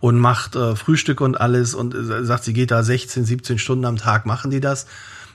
[0.00, 3.84] und macht äh, Frühstück und alles und äh, sagt, sie geht da 16, 17 Stunden
[3.84, 4.86] am Tag, machen die das.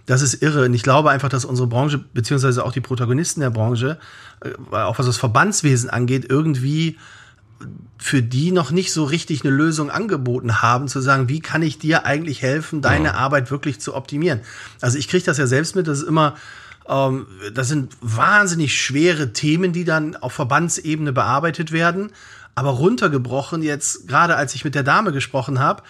[0.06, 0.66] Das ist irre.
[0.66, 4.00] Und ich glaube einfach, dass unsere Branche, beziehungsweise auch die Protagonisten der Branche,
[4.42, 6.98] äh, auch was das Verbandswesen angeht, irgendwie
[7.98, 11.78] für die noch nicht so richtig eine Lösung angeboten haben, zu sagen, wie kann ich
[11.78, 14.42] dir eigentlich helfen, deine Arbeit wirklich zu optimieren.
[14.82, 16.36] Also ich kriege das ja selbst mit, das ist immer,
[16.88, 22.12] ähm, das sind wahnsinnig schwere Themen, die dann auf Verbandsebene bearbeitet werden.
[22.56, 25.84] Aber runtergebrochen jetzt, gerade als ich mit der Dame gesprochen habe,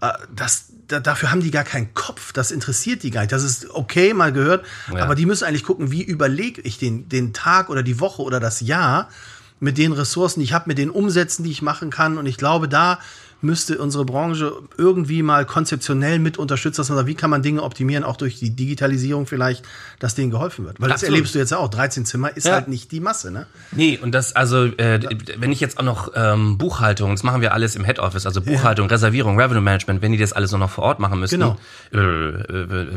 [0.00, 2.32] äh, das, da, dafür haben die gar keinen Kopf.
[2.32, 3.32] Das interessiert die gar nicht.
[3.32, 4.64] Das ist okay, mal gehört.
[4.92, 5.02] Ja.
[5.02, 8.40] Aber die müssen eigentlich gucken, wie überlege ich den, den Tag oder die Woche oder
[8.40, 9.08] das Jahr
[9.58, 12.18] mit den Ressourcen, die ich habe, mit den Umsätzen, die ich machen kann.
[12.18, 12.98] Und ich glaube, da
[13.46, 17.62] müsste unsere Branche irgendwie mal konzeptionell mit unterstützen, dass man sagt, wie kann man Dinge
[17.62, 19.64] optimieren, auch durch die Digitalisierung vielleicht,
[19.98, 20.80] dass denen geholfen wird.
[20.80, 21.14] Weil das Absolut.
[21.14, 21.68] erlebst du jetzt ja auch.
[21.70, 22.52] 13 Zimmer ist Ja.
[22.52, 23.46] halt nicht die Masse, ne?
[23.72, 25.00] Nee, und das, also, äh,
[25.38, 28.40] wenn ich jetzt auch noch ähm, Buchhaltung, das machen wir alles im Head Office, also
[28.42, 31.56] Buchhaltung, Reservierung, Revenue Management, wenn die das alles auch noch vor Ort machen müssten, Genau.
[31.92, 31.96] äh,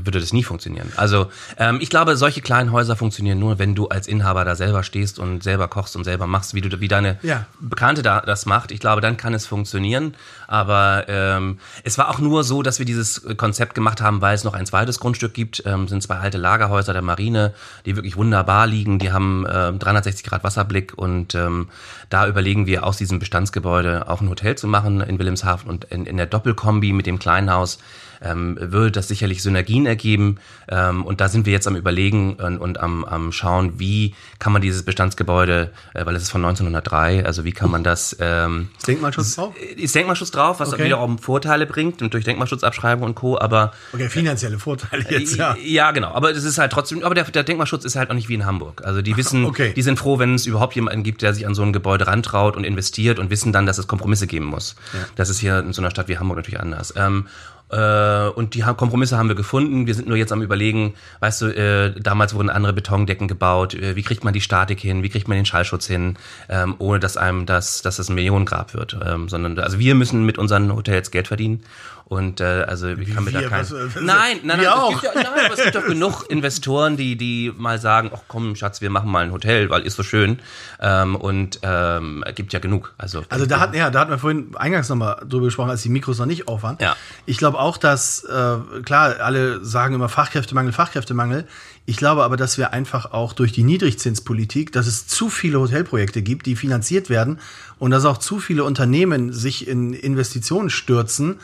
[0.06, 0.92] würde das nie funktionieren.
[0.96, 4.84] Also, ähm, ich glaube, solche kleinen Häuser funktionieren nur, wenn du als Inhaber da selber
[4.84, 7.46] stehst und selber kochst und selber machst, wie du, wie deine Ja.
[7.60, 8.72] Bekannte da das macht.
[8.72, 10.16] Ich glaube, dann kann es funktionieren.
[10.50, 14.44] Aber ähm, es war auch nur so, dass wir dieses Konzept gemacht haben, weil es
[14.44, 15.62] noch ein zweites Grundstück gibt.
[15.68, 17.54] Ähm, sind zwei alte Lagerhäuser der Marine,
[17.86, 18.98] die wirklich wunderbar liegen.
[18.98, 21.70] Die haben ähm, 360 Grad Wasserblick und ähm,
[22.10, 26.08] da überlegen wir aus diesem Bestandsgebäude auch ein Hotel zu machen in Wilhelmshaven und in,
[26.08, 27.78] in der Doppelkombi mit dem Kleinhaus
[28.22, 30.38] ähm, würde das sicherlich Synergien ergeben.
[30.68, 34.54] Ähm, und da sind wir jetzt am Überlegen und, und am, am Schauen, wie kann
[34.54, 38.70] man dieses Bestandsgebäude, äh, weil es ist von 1903, also wie kann man das, ähm,
[38.78, 39.54] Ist Denkmalschutz drauf?
[39.58, 40.86] ist Denkmalschutz drauf, was Okay.
[40.86, 43.38] wiederum Vorteile bringt und durch Denkmalschutzabschreibung und Co.
[43.40, 45.56] Aber Okay, finanzielle Vorteile jetzt, ja.
[45.62, 46.12] ja, genau.
[46.14, 48.46] Aber das ist halt trotzdem, aber der, der Denkmalschutz ist halt auch nicht wie in
[48.46, 48.82] Hamburg.
[48.86, 49.74] Also die wissen, Okay.
[49.76, 52.56] die sind froh, wenn es überhaupt jemanden gibt, der sich an so ein Gebäude rantraut
[52.56, 54.76] und investiert und wissen dann, dass es Kompromisse geben muss.
[55.16, 56.94] Das ist hier in so einer Stadt wie Hamburg natürlich anders.
[56.96, 59.86] Ähm, Äh, und die Kompromisse haben wir gefunden.
[59.86, 63.76] Wir sind nur jetzt am überlegen, weißt du, äh, damals wurden andere Betondecken gebaut.
[63.76, 65.04] Äh, wie kriegt man die Statik hin?
[65.04, 66.18] Wie kriegt man den Schallschutz hin,
[66.50, 68.98] ähm, ohne dass einem das, dass das ein Millionengrab wird?
[69.06, 71.62] Ähm, sondern also wir müssen mit unseren Hotels Geld verdienen.
[72.10, 73.62] Und äh, also wie kann mir da kein.
[73.62, 76.98] Was, was, nein, nein, nein, wir es ja, nein, aber es gibt doch genug Investoren,
[76.98, 80.02] die die mal sagen, ach komm, Schatz, wir machen mal ein Hotel, weil ist so
[80.02, 80.40] schön.
[80.80, 82.96] Ähm, und ähm, gibt ja genug.
[82.98, 85.90] Also, Also da hat ja, da hatten wir vorhin eingangs nochmal drüber gesprochen, als die
[85.90, 86.78] Mikros noch nicht auf waren.
[86.82, 86.96] Ja.
[87.28, 91.48] Ich glaube auch, dass äh, klar, alle sagen immer Fachkräftemangel, Fachkräftemangel.
[91.86, 96.24] Ich glaube aber, dass wir einfach auch durch die Niedrigzinspolitik, dass es zu viele Hotelprojekte
[96.24, 97.40] gibt, die finanziert werden
[97.78, 101.40] und dass auch zu viele Unternehmen sich in Investitionen stürzen,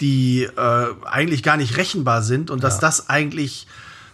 [0.00, 3.66] die äh, eigentlich gar nicht rechenbar sind und dass das eigentlich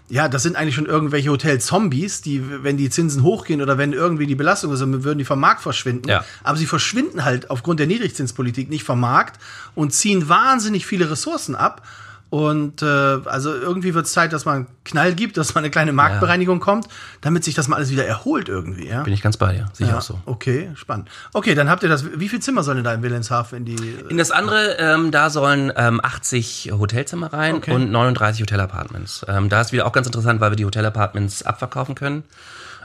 [0.09, 4.27] ja, das sind eigentlich schon irgendwelche Hotel-Zombies, die, wenn die Zinsen hochgehen oder wenn irgendwie
[4.27, 6.09] die Belastung ist, dann würden die vom Markt verschwinden.
[6.09, 6.25] Ja.
[6.44, 9.40] Aber sie verschwinden halt aufgrund der Niedrigzinspolitik nicht vom Markt
[9.75, 11.83] und ziehen wahnsinnig viele Ressourcen ab.
[12.28, 15.70] Und äh, also irgendwie wird es Zeit, dass man einen Knall gibt, dass man eine
[15.70, 16.88] kleine Marktbereinigung kommt,
[17.20, 18.88] damit sich das mal alles wieder erholt irgendwie.
[18.88, 19.04] Ja?
[19.04, 19.66] bin ich ganz bei dir.
[19.72, 19.98] Sehe ich ja.
[19.98, 20.20] auch so.
[20.26, 21.08] Okay, spannend.
[21.32, 22.04] Okay, dann habt ihr das.
[22.18, 23.76] Wie viele Zimmer sollen da in Wilhelmshaven in die?
[24.08, 27.72] In das andere, ähm, da sollen ähm, 80 Hotelzimmer rein Okay.
[27.72, 29.24] und 39 Hotelapartments.
[29.28, 32.24] Ähm, da ist wieder auch ganz interessant, weil wir die Hotelapartments abverkaufen können,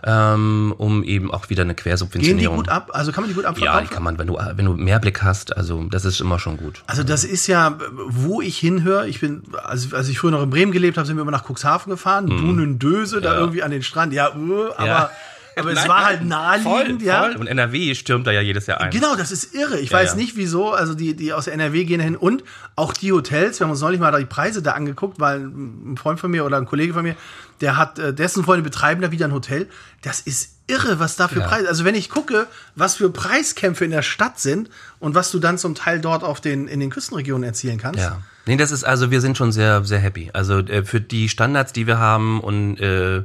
[0.03, 2.57] ähm, um eben auch wieder eine Gehen die Quersubventionierung.
[2.57, 2.89] gut ab?
[2.93, 3.87] Also kann man die gut Ja, abverkaufen?
[3.87, 6.83] die kann man, wenn du, wenn du Mehrblick hast, also das ist immer schon gut.
[6.87, 10.49] Also das ist ja, wo ich hinhöre, ich bin, also als ich früher noch in
[10.49, 14.13] Bremen gelebt habe, sind wir immer nach Cuxhaven gefahren, Dunendöse, da irgendwie an den Strand,
[14.13, 14.87] ja, uh, aber, Mhm.
[14.87, 15.09] Ja.
[15.57, 17.23] aber es Nein, war halt naheliegend, voll, ja.
[17.23, 17.35] Voll.
[17.35, 18.89] Und NRW stürmt da ja jedes Jahr ein.
[18.91, 19.79] Genau, das ist irre.
[19.79, 20.15] Ich Ja, weiß ja.
[20.15, 22.43] nicht wieso, also die, die aus der NRW gehen hin und
[22.77, 26.19] auch die Hotels, wir haben uns neulich mal die Preise da angeguckt, weil ein Freund
[26.21, 27.15] von mir oder ein Kollege von mir,
[27.61, 29.67] der hat, äh, dessen Freunde betreiben da wieder ein Hotel.
[30.01, 31.47] Das ist irre, was da für Ja.
[31.47, 34.69] Preise, also wenn ich gucke, was für Preiskämpfe in der Stadt sind
[34.99, 37.99] und was du dann zum Teil dort auf den, in den Küstenregionen erzielen kannst.
[37.99, 38.21] Ja.
[38.45, 40.31] Nee, das ist, also wir sind schon sehr, sehr happy.
[40.33, 43.23] Also äh, für die Standards, die wir haben und äh,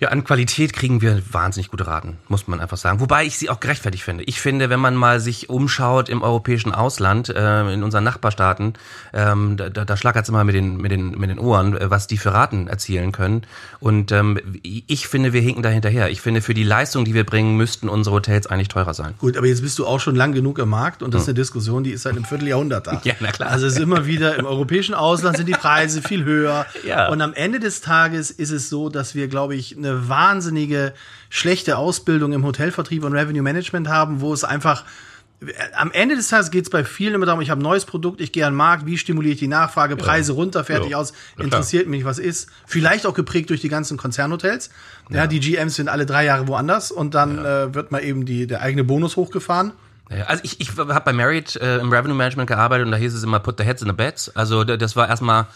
[0.00, 3.00] ja, an Qualität kriegen wir wahnsinnig gute Raten, muss man einfach sagen.
[3.00, 4.24] Wobei ich sie auch gerechtfertigt finde.
[4.24, 8.74] Ich finde, wenn man mal sich umschaut im europäischen Ausland, äh, in unseren Nachbarstaaten,
[9.12, 12.06] ähm, da, da da schlagert immer mit den, mit, den, mit den Ohren, äh, was
[12.06, 13.42] die für Raten erzielen können.
[13.80, 16.10] Und ähm, ich finde, wir hinken da hinterher.
[16.10, 19.14] Ich finde, für die Leistung, die wir bringen, müssten unsere Hotels eigentlich teurer sein.
[19.18, 21.34] Gut, aber jetzt bist du auch schon lang genug im Markt und das ist eine
[21.34, 22.92] Diskussion, die ist seit einem Vierteljahrhundert da.
[22.92, 23.00] Hm.
[23.10, 23.50] Ja, na klar.
[23.50, 26.66] Also es ist immer wieder im europäischen Ausland sind die Preise viel höher.
[26.86, 27.08] Ja.
[27.08, 30.94] Und am Ende des Tages ist es so, dass wir, glaube ich, eine wahnsinnige
[31.28, 34.84] schlechte Ausbildung im Hotelvertrieb und Revenue Management haben, wo es einfach
[35.74, 38.20] am Ende des Tages geht es bei vielen immer darum, ich habe ein neues Produkt,
[38.20, 40.98] ich gehe an den Markt, wie stimuliere ich die Nachfrage, Preise runter, fertig Ja.
[40.98, 42.50] aus, interessiert mich, was ist.
[42.66, 44.68] Vielleicht auch geprägt durch die ganzen Konzernhotels.
[45.08, 48.46] Ja, die GMs sind alle drei Jahre woanders und dann äh, wird mal eben die,
[48.46, 49.72] der eigene Bonus hochgefahren.
[50.10, 53.14] Ja, Also ich, ich habe bei Marriott äh, im Revenue Management gearbeitet und da hieß
[53.14, 54.28] es immer put the heads in the beds.
[54.34, 55.46] Also da- das war erstmal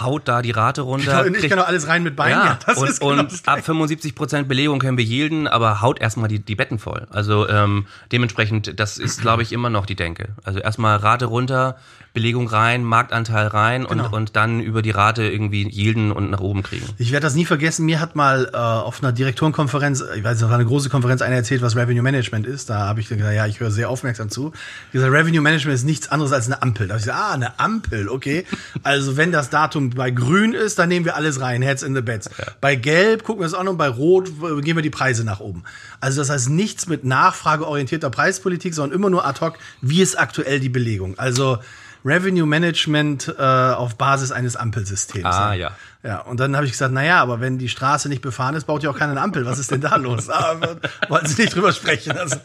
[0.00, 1.24] haut da die Rate runter.
[1.26, 2.38] und ich kann doch alles rein mit Beinen.
[2.38, 6.00] ja, das und, ist genau und ab 75 Prozent Belegung können wir yielden, aber haut
[6.00, 7.06] erstmal die, die Betten voll.
[7.10, 10.28] Also ähm, dementsprechend, das ist, glaube ich, immer noch die Denke.
[10.44, 11.76] Also erstmal Rate runter,
[12.14, 14.06] Belegung rein, Marktanteil rein Genau.
[14.06, 16.86] und, und dann über die Rate irgendwie yielden und nach oben kriegen.
[16.96, 17.84] Ich werde das nie vergessen.
[17.84, 21.34] Mir hat mal äh, auf einer Direktorenkonferenz, ich weiß nicht, war eine große Konferenz, einer
[21.34, 22.70] erzählt, was Revenue Management ist.
[22.70, 24.52] Da habe ich gesagt, ja, ich höre sehr aufmerksam zu.
[24.86, 26.86] Ich gesagt, Revenue Management ist nichts anderes als eine Ampel.
[26.86, 28.46] Da habe ich gesagt, ah, eine Ampel, okay.
[28.84, 32.00] Also wenn das Datum bei grün ist, dann nehmen wir alles rein, Heads in the
[32.02, 32.30] Beds.
[32.60, 34.30] Bei gelb gucken wir es auch noch, bei rot
[34.62, 35.64] gehen wir die Preise nach oben.
[36.00, 40.60] Also das heißt nichts mit nachfrageorientierter Preispolitik, sondern immer nur ad hoc, wie ist aktuell
[40.60, 41.18] die Belegung.
[41.18, 41.58] Also
[42.04, 45.24] Revenue Management äh, auf Basis eines Ampelsystems.
[45.24, 45.70] Ah, ja.
[46.02, 48.82] Ja, und dann habe ich gesagt, naja, aber wenn die Straße nicht befahren ist, baut
[48.82, 49.46] ja auch keine Ampel.
[49.46, 50.28] Was ist denn da los?
[50.28, 50.76] Aber
[51.08, 52.12] wollten Sie nicht drüber sprechen.
[52.12, 52.36] Also,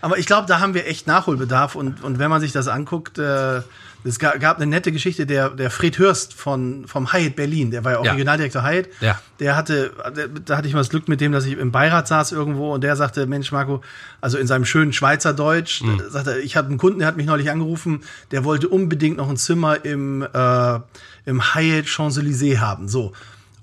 [0.00, 1.74] aber ich glaube, da haben wir echt Nachholbedarf.
[1.74, 3.62] Und, und wenn man sich das anguckt, äh,
[4.04, 7.84] es gab, gab eine nette Geschichte, der, der Fred Hürst von, vom Hyatt Berlin, der
[7.84, 8.12] war ja auch Ja.
[8.12, 8.88] Regionaldirektor Hyatt.
[9.00, 9.20] Ja.
[9.38, 12.08] Der hatte, der, da hatte ich mal das Glück mit dem, dass ich im Beirat
[12.08, 13.80] saß irgendwo und der sagte, Mensch, Marco,
[14.20, 16.00] also in seinem schönen Schweizerdeutsch, Mhm.
[16.08, 19.36] sagte ich habe einen Kunden, der hat mich neulich angerufen, der wollte unbedingt noch ein
[19.36, 20.78] Zimmer im, äh,
[21.26, 22.88] im Hyatt Champs-Élysées haben.
[22.88, 23.12] So.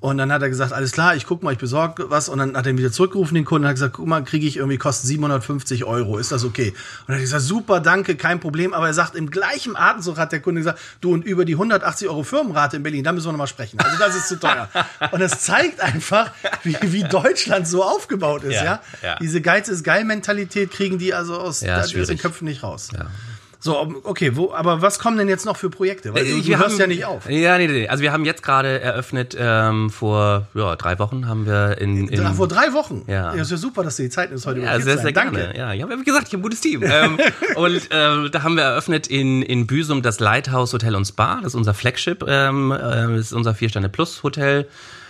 [0.01, 2.29] Und dann hat er gesagt, alles klar, ich guck mal, ich besorge was.
[2.29, 4.57] Und dann hat er wieder zurückgerufen, den Kunden, und hat gesagt, guck mal, kriege ich
[4.57, 6.69] irgendwie, kostet 750 Euro, ist das okay?
[6.69, 6.75] Und
[7.07, 8.73] dann hat er gesagt, super, danke, kein Problem.
[8.73, 12.07] Aber er sagt, im gleichen Atemzug hat der Kunde gesagt, du, und über die 180
[12.07, 13.79] Euro Firmenrate in Berlin, da müssen wir nochmal sprechen.
[13.79, 14.69] Also das ist zu teuer.
[15.12, 16.31] und es zeigt einfach,
[16.63, 18.63] wie, wie Deutschland so aufgebaut ist, ja?
[18.63, 19.15] Ja, ja.
[19.19, 22.17] Diese Geiz ist geil Mentalität kriegen die also aus, Ja, aus den.
[22.17, 22.89] Köpfen nicht raus.
[22.93, 23.07] Ja.
[23.62, 26.13] So, okay, wo, aber was kommen denn jetzt noch für Projekte?
[26.13, 27.30] Weil du, Äh, du wir hörst haben- ja nicht auf.
[27.30, 27.88] Ja, nee, nee, nee.
[27.89, 32.26] Also wir haben jetzt gerade eröffnet, ähm, vor ja, drei Wochen haben wir in, in
[32.26, 33.04] Ach, vor drei Wochen.
[33.08, 33.32] Ja.
[33.32, 34.62] ist ja super, dass du die Zeit nimmst heute.
[34.62, 35.13] Ja, sehr, sehr sein.
[35.13, 35.38] gerne.
[35.39, 35.58] Danke.
[35.58, 36.84] Ja, ja, wie gesagt, ich habe ein gutes Team.
[36.86, 37.17] ähm,
[37.56, 41.36] und ähm, da haben wir eröffnet in, in Büsum das Lighthouse Hotel und Spa.
[41.43, 42.24] Das ist unser Flagship.
[42.30, 44.67] Ähm, äh, das ist unser Vier-Sterne-Plus-Hotel.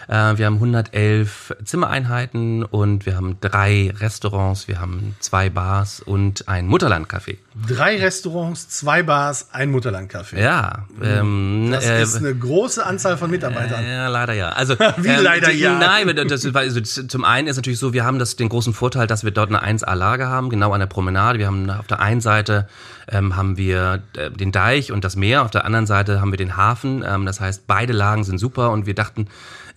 [0.09, 6.47] Äh, wir haben 111 Zimmereinheiten und wir haben drei Restaurants, wir haben zwei Bars und
[6.47, 7.37] ein Mutterlandcafé.
[7.67, 10.39] Drei Restaurants, zwei Bars, ein Mutterlandcafé.
[10.39, 13.85] Ja, ähm, Das äh, ist eine große Anzahl von Mitarbeitern.
[13.85, 14.49] Ja, leider ja.
[14.49, 15.77] Also Wie leider die- ja?
[15.77, 19.23] Nein, das, also, zum einen ist natürlich so, wir haben das den großen Vorteil, dass
[19.23, 21.37] wir dort eine 1A-Lage haben, genau an der Promenade.
[21.37, 22.67] Wir haben auf der einen Seite
[23.11, 26.37] ähm, haben wir äh, den Deich und das Meer, auf der anderen Seite haben wir
[26.37, 27.03] den Hafen.
[27.07, 29.27] Ähm, das heißt, beide Lagen sind super und wir dachten,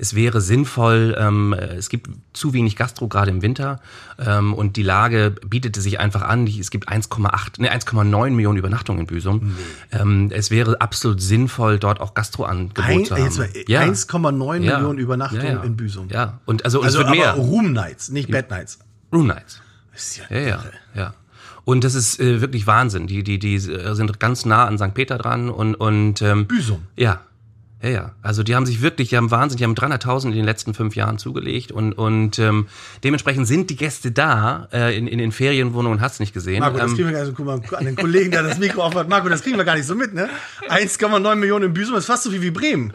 [0.02, 1.16] es wäre sinnvoll.
[1.16, 3.80] Ähm, äh, es gibt zu wenig Gastro gerade im Winter
[4.18, 6.48] ähm, und die Lage bietete sich einfach an.
[6.48, 9.54] Es gibt 1,8, ne 1,9 Millionen Übernachtungen in Büsum.
[9.92, 13.48] Ähm, es wäre absolut sinnvoll, dort auch Gastroangebot Ein, zu haben.
[13.68, 13.82] Ja.
[13.82, 14.78] 1,9 Ja.
[14.78, 16.08] Millionen Übernachtungen Ja, in Büsum.
[16.10, 17.34] Ja, und also, und Also es wird mehr.
[17.34, 18.80] Room Nights, nicht Bed Nights.
[19.12, 19.60] Room Nights.
[19.94, 20.62] Ist ja, Ja, ja,
[20.96, 21.14] ja.
[21.64, 23.06] Und das ist äh, wirklich Wahnsinn.
[23.06, 24.94] Die, die, die sind ganz nah an St.
[24.94, 26.82] Peter dran und, und ähm, Büsum.
[26.96, 27.20] ja.
[27.82, 28.12] Ja, ja.
[28.22, 30.94] Also die haben sich wirklich, die haben Wahnsinn, die haben 300.000 in den letzten fünf
[30.94, 32.68] Jahren zugelegt und, und ähm,
[33.02, 36.60] dementsprechend sind die Gäste da äh, in, in den Ferienwohnungen, hast nicht gesehen.
[36.60, 38.58] Marco, das Ähm, kriegen wir gar nicht so, guck mal an den Kollegen, der das
[38.58, 39.08] Mikro aufhat.
[39.08, 40.28] Marco, das kriegen wir gar nicht so mit, ne?
[40.68, 42.92] 1,9 Millionen in Büsum ist fast so viel wie Bremen.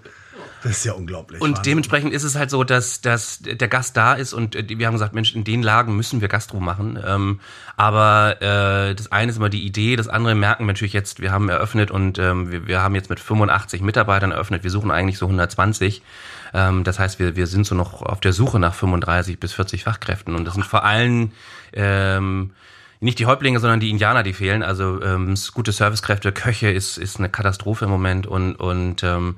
[0.64, 1.42] Das ist ja unglaublich.
[1.42, 1.64] Und Wahnsinn.
[1.64, 4.94] dementsprechend ist es halt so, dass, dass der Gast da ist und äh, wir haben
[4.94, 7.00] gesagt, Mensch, in den Lagen müssen wir Gastro machen.
[7.06, 7.40] Ähm,
[7.76, 11.32] aber äh, das eine ist immer die Idee, das andere merken wir natürlich jetzt, wir
[11.32, 14.64] haben eröffnet und ähm, wir, wir haben jetzt mit 85 Mitarbeitern eröffnet.
[14.64, 16.02] Wir suchen eigentlich so 120.
[16.54, 19.84] Ähm, das heißt, wir, wir sind so noch auf der Suche nach 35 bis 40
[19.84, 20.36] Fachkräften.
[20.36, 21.32] Und das sind vor allem
[21.74, 22.52] ähm,
[23.00, 24.64] nicht die Häuptlinge, sondern die Indianer, die fehlen.
[24.64, 29.38] Also ähm, gute Servicekräfte, Köche ist, ist eine Katastrophe im Moment und, und ähm,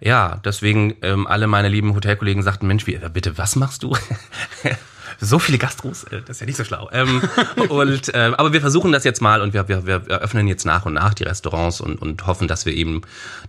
[0.00, 3.96] ja, deswegen ähm, alle meine lieben Hotelkollegen sagten, Mensch, wie, bitte, was machst du?
[5.20, 6.88] so viele Gastros, äh, das ist ja nicht so schlau.
[6.92, 7.22] Ähm,
[7.68, 10.86] und, ähm, aber wir versuchen das jetzt mal und wir, wir, wir öffnen jetzt nach
[10.86, 13.02] und nach die Restaurants und, und hoffen, dass wir eben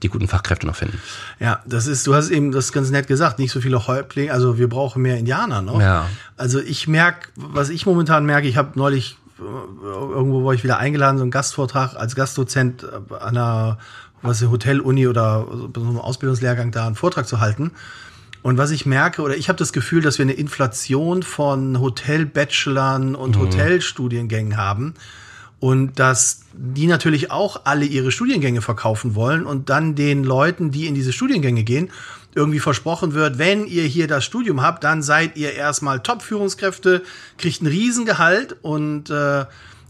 [0.03, 1.01] die guten Fachkräfte noch finden.
[1.39, 4.57] Ja, das ist, du hast eben das ganz nett gesagt, nicht so viele Häuptlinge, also
[4.57, 5.81] wir brauchen mehr Indianer noch.
[5.81, 6.09] Ja.
[6.37, 10.77] Also ich merke, was ich momentan merke, ich habe neulich äh, irgendwo war ich wieder
[10.77, 13.77] eingeladen, so einen Gastvortrag als Gastdozent äh, an einer
[14.21, 17.71] was ist, Hotel-Uni oder so einem Ausbildungslehrgang da einen Vortrag zu halten.
[18.43, 23.15] Und was ich merke, oder ich habe das Gefühl, dass wir eine Inflation von Hotel-Bachelorn
[23.15, 24.93] und Hotelstudiengängen haben.
[25.59, 30.85] Und dass die natürlich auch alle ihre Studiengänge verkaufen wollen und dann den Leuten, die
[30.85, 31.89] in diese Studiengänge gehen,
[32.35, 37.01] irgendwie versprochen wird, wenn ihr hier das Studium habt, dann seid ihr erstmal Top-Führungskräfte,
[37.39, 39.45] kriegt ein Riesengehalt und äh,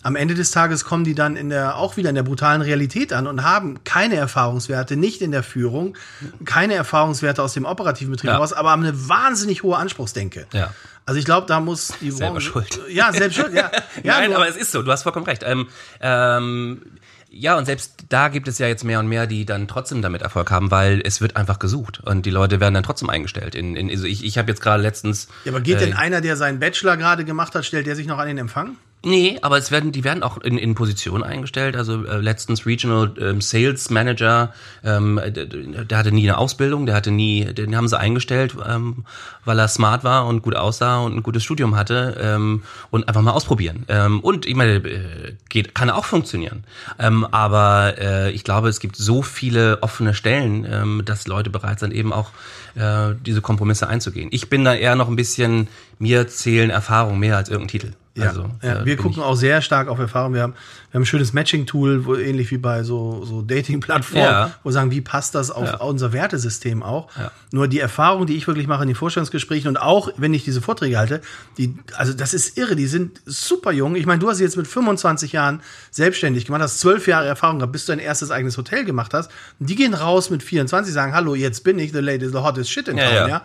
[0.07, 3.11] am Ende des Tages kommen die dann in der, auch wieder in der brutalen Realität
[3.11, 5.97] an und haben keine Erfahrungswerte, nicht in der Führung,
[6.45, 8.35] keine Erfahrungswerte aus dem operativen Betrieb Ja.
[8.35, 10.47] heraus, aber haben eine wahnsinnig hohe Anspruchsdenke.
[10.53, 10.73] Ja.
[11.05, 12.79] Also ich glaube, da muss die Selber Branche- schuld.
[12.89, 13.69] Ja, selbst schuld, ja.
[14.03, 15.43] ja Nein, aber es ist so, du hast vollkommen recht.
[15.45, 15.67] Ähm,
[15.99, 16.83] ähm,
[17.29, 20.21] ja, und selbst da gibt es ja jetzt mehr und mehr, die dann trotzdem damit
[20.21, 23.55] Erfolg haben, weil es wird einfach gesucht und die Leute werden dann trotzdem eingestellt.
[23.55, 25.27] In, in, also ich ich habe jetzt gerade letztens.
[25.43, 28.07] ja, aber geht äh, denn einer, der seinen Bachelor gerade gemacht hat, stellt der sich
[28.07, 28.77] noch an den Empfang?
[29.07, 31.77] Nee, aber es werden, die werden auch in, in Positionen eingestellt.
[31.77, 34.51] Also äh, letztens Regional ähm, Sales Manager,
[34.83, 39.05] ähm, der, der hatte nie eine Ausbildung, der hatte nie, den haben sie eingestellt, ähm,
[39.45, 43.21] weil er smart war und gut aussah und ein gutes Studium hatte ähm, und einfach
[43.21, 43.85] mal ausprobieren.
[43.87, 46.65] Ähm, und ich meine, äh, geht, kann auch funktionieren.
[46.99, 51.79] Ähm, aber äh, ich glaube, es gibt so viele offene Stellen, ähm, dass Leute bereit
[51.79, 52.31] sind, eben auch
[52.75, 54.27] äh, diese Kompromisse einzugehen.
[54.33, 57.93] Ich bin da eher noch ein bisschen, mir zählen Erfahrungen mehr als irgendein Titel.
[58.17, 58.83] Ja, Also, ja.
[58.85, 60.33] wir gucken auch sehr stark auf Erfahrung.
[60.33, 60.53] Wir haben,
[60.91, 64.51] wir haben ein schönes Matching-Tool, ähnlich wie bei so, so Dating-Plattformen, Ja.
[64.63, 65.75] wo wir sagen, wie passt das auf Ja.
[65.77, 67.09] unser Wertesystem auch.
[67.51, 70.61] Nur die Erfahrung, die ich wirklich mache in den Vorstellungsgesprächen und auch, wenn ich diese
[70.61, 71.21] Vorträge halte,
[71.57, 73.95] die, also das ist irre, die sind super jung.
[73.95, 77.71] Ich meine, du hast jetzt mit 25 Jahren selbstständig gemacht, hast zwölf Jahre Erfahrung gehabt,
[77.73, 79.29] bis du dein erstes eigenes Hotel gemacht hast.
[79.59, 82.71] Und die gehen raus mit 24, sagen, hallo, jetzt bin ich the latest, the hottest
[82.71, 83.41] shit in town, ja.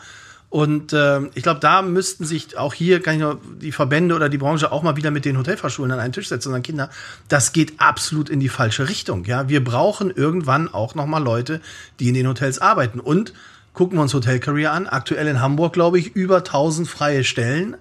[0.53, 4.29] Und ähm, ich glaube, da müssten sich auch hier, kann ich nur die Verbände oder
[4.29, 6.91] die Branche auch mal wieder mit den Hotelfachschulen an einen Tisch setzen und sagen, Kinder,
[7.29, 9.25] das geht absolut in die falsche Richtung.
[9.25, 11.63] Ja, wir brauchen irgendwann auch noch mal Leute,
[12.01, 13.01] die in den Hotels arbeiten.
[13.01, 13.33] Und
[13.73, 14.87] gucken wir uns Hotel Career an.
[14.87, 17.79] Aktuell in Hamburg, glaube ich, über 1000 freie Stellen.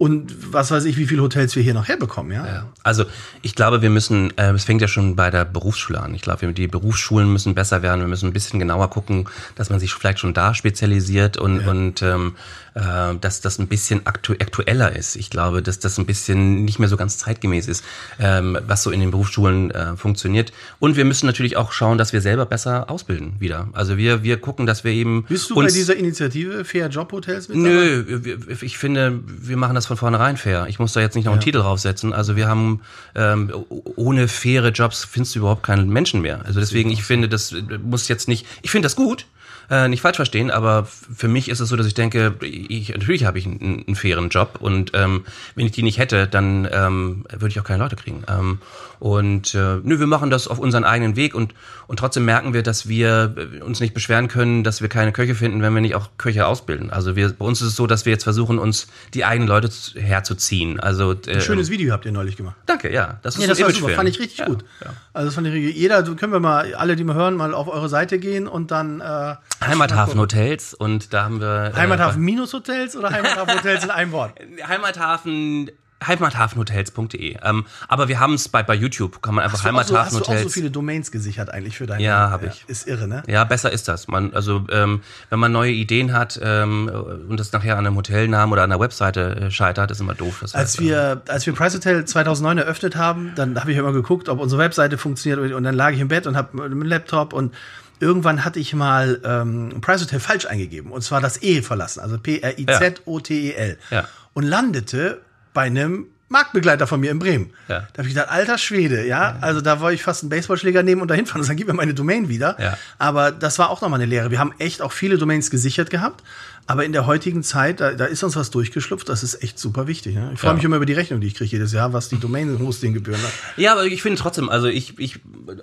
[0.00, 2.46] Und was weiß ich, wie viele Hotels wir hier noch herbekommen, ja?
[2.46, 2.66] Ja.
[2.82, 3.04] Also
[3.42, 6.14] ich glaube, wir müssen, äh, es fängt ja schon bei der Berufsschule an.
[6.14, 8.00] Ich glaube, die Berufsschulen müssen besser werden.
[8.00, 12.00] Wir müssen ein bisschen genauer gucken, dass man sich vielleicht schon da spezialisiert und, und
[12.00, 12.34] ähm,
[12.74, 15.16] äh, dass das ein bisschen aktu aktueller ist.
[15.16, 17.84] Ich glaube, dass das ein bisschen nicht mehr so ganz zeitgemäß ist,
[18.18, 20.52] ähm, was so in den Berufsschulen äh, funktioniert.
[20.78, 23.68] Und wir müssen natürlich auch schauen, dass wir selber besser ausbilden wieder.
[23.72, 27.48] Also wir, wir gucken, dass wir eben Bist du bei dieser Initiative Fair Job Hotels
[27.48, 27.68] mit dabei?
[27.68, 30.66] Nö, ich finde, wir machen das von vornherein fair.
[30.68, 32.12] Ich muss da jetzt nicht noch einen Titel draufsetzen.
[32.12, 32.80] Also wir haben
[33.14, 33.52] ähm,
[33.96, 36.44] ohne faire Jobs findest du überhaupt keinen Menschen mehr.
[36.44, 38.46] Also deswegen, ich finde, das muss jetzt nicht.
[38.62, 39.26] Ich finde das gut.
[39.70, 43.24] Äh, nicht falsch verstehen, aber für mich ist es so, dass ich denke, ich, natürlich
[43.24, 47.24] habe ich einen, einen fairen Job und ähm, wenn ich die nicht hätte, dann ähm,
[47.30, 48.24] würde ich auch keine Leute kriegen.
[48.28, 48.58] Ähm,
[48.98, 51.54] und äh, nö, wir machen das auf unseren eigenen Weg und,
[51.86, 55.36] und trotzdem merken wir, dass wir äh, uns nicht beschweren können, dass wir keine Köche
[55.36, 56.90] finden, wenn wir nicht auch Köche ausbilden.
[56.90, 59.70] Also wir, bei uns ist es so, dass wir jetzt versuchen, uns die eigenen Leute
[59.94, 60.80] herzuziehen.
[60.80, 62.56] Also äh, Ein schönes Video habt ihr neulich gemacht.
[62.66, 63.20] Danke, ja.
[63.22, 64.64] Das ist Ja, so das ein war super, fand ich richtig ja, gut.
[64.84, 64.92] Ja.
[65.12, 65.76] Also das fand ich.
[65.76, 69.00] Jeder, können wir mal, alle, die mal hören, mal auf eure Seite gehen und dann
[69.00, 73.90] äh, Heimathafen Hotels und da haben wir äh, Heimathafen Minus Hotels oder Heimathafen Hotels in
[73.90, 74.32] einem Wort?
[74.68, 75.70] Heimathafen
[76.06, 77.36] heimathafenhotels.de.
[77.42, 79.90] Ähm, aber wir haben es bei, bei YouTube, kann man einfach Hast du, so, hast
[79.90, 80.54] du auch so Heimathafenhotels.
[80.54, 82.64] viele Domains gesichert eigentlich für deine Ja, hab ich.
[82.68, 83.22] Ist irre, ne?
[83.26, 84.08] Ja, besser ist das.
[84.08, 86.88] Man, also ähm, wenn man neue Ideen hat ähm,
[87.28, 90.38] und das nachher an einem Hotelnamen oder an der Webseite äh, scheitert, ist immer doof.
[90.40, 93.92] Das Als heißt, wir, als wir Price Hotel 2009 eröffnet haben, dann habe ich immer
[93.92, 96.82] geguckt, ob unsere Webseite funktioniert und dann lag ich im Bett und habe mit dem
[96.82, 97.54] Laptop und
[98.00, 102.18] irgendwann hatte ich mal ähm, Price Hotel falsch eingegeben und zwar das E verlassen, also
[102.18, 104.08] P-R-I-Z-O-T-E-L Ja.
[104.34, 105.20] und landete
[105.54, 107.50] bei einem Marktbegleiter von mir in Bremen.
[107.66, 107.88] Ja.
[107.92, 111.02] Da habe ich gedacht, alter Schwede, ja, also da wollte ich fast einen Baseballschläger nehmen
[111.02, 112.56] und dahin fahren, dann gib mir meine Domain wieder.
[112.60, 112.78] Ja.
[112.98, 114.30] Aber das war auch nochmal eine Lehre.
[114.30, 116.22] Wir haben echt auch viele Domains gesichert gehabt.
[116.70, 119.86] Aber in der heutigen Zeit, da, da ist uns was durchgeschlupft, das ist echt super
[119.88, 120.14] wichtig.
[120.14, 120.30] Ne?
[120.34, 120.54] Ich freue Ja.
[120.54, 123.32] mich immer über die Rechnung, die ich kriege jedes Jahr, was die Domain-Hosting-Gebühren hat.
[123.56, 125.18] Ja, aber ich finde trotzdem, also ich, ich,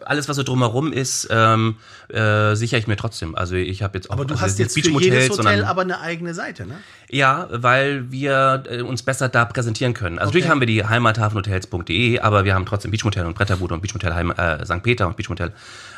[0.06, 1.78] alles was so drumherum ist, ähm,
[2.10, 3.36] äh, sichere ich mir trotzdem.
[3.36, 5.82] Also ich habe jetzt auch Aber du also hast jetzt für jedes Hotel sondern- aber
[5.82, 6.76] eine eigene Seite, ne?
[7.10, 10.20] Ja, weil wir äh, uns besser da präsentieren können.
[10.20, 10.52] Also natürlich Okay.
[10.52, 14.66] haben wir die heimathafenhotels.de, aber wir haben trotzdem Beachmotel und Bretterbude und Beachmotel Heim, äh,
[14.66, 14.84] St.
[14.84, 15.54] Peter und Beachmotel,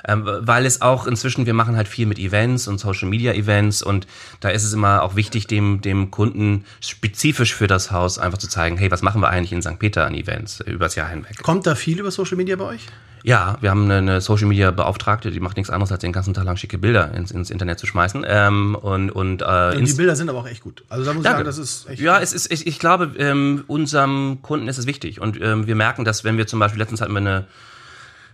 [0.08, 3.82] ähm, weil es auch inzwischen, wir machen halt viel mit Events und Social Media Events
[3.82, 4.08] und
[4.40, 8.48] da ist es immer auch wichtig, dem, dem Kunden spezifisch für das Haus einfach zu
[8.48, 9.80] zeigen, hey, was machen wir eigentlich in St.
[9.80, 11.42] Peter an Events äh, übers Jahr hinweg?
[11.42, 12.86] Kommt da viel über Social Media bei euch?
[13.24, 16.46] Ja, wir haben eine, Social Media Beauftragte, die macht nichts anderes, als den ganzen Tag
[16.46, 18.26] lang schicke Bilder ins, ins Internet zu schmeißen.
[18.28, 20.84] Ähm, und und, äh, Und die Bilder sind aber auch echt gut.
[20.90, 23.64] Also da muss ich sagen, das ist echt Ja, es ist, ich, ich glaube, ähm,
[23.68, 25.20] unserem Kunden ist es wichtig.
[25.20, 27.46] Und ähm, wir merken, dass wenn wir zum Beispiel, letztens hatten wir eine,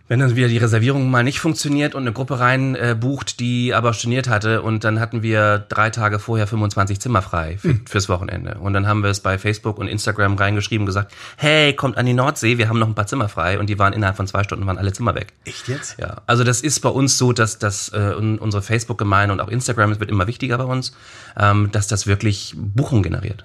[0.07, 3.73] wenn dann wieder die Reservierung mal nicht funktioniert und eine Gruppe rein äh, bucht, die
[3.73, 8.07] aber storniert hatte und dann hatten wir drei Tage vorher 25 Zimmer frei für, fürs
[8.07, 8.57] Wochenende.
[8.59, 12.05] Und dann haben wir es bei Facebook und Instagram reingeschrieben und gesagt, hey, kommt an
[12.05, 14.43] die Nordsee, wir haben noch ein paar Zimmer frei und die waren innerhalb von zwei
[14.43, 15.33] Stunden waren alle Zimmer weg.
[15.45, 15.97] echt jetzt?
[15.99, 19.49] Ja, also das ist bei uns so, dass das äh, un- unsere Facebook-Gemeinde und auch
[19.49, 20.95] Instagram es wird immer wichtiger bei uns,
[21.39, 23.43] ähm, dass das wirklich Buchungen generiert.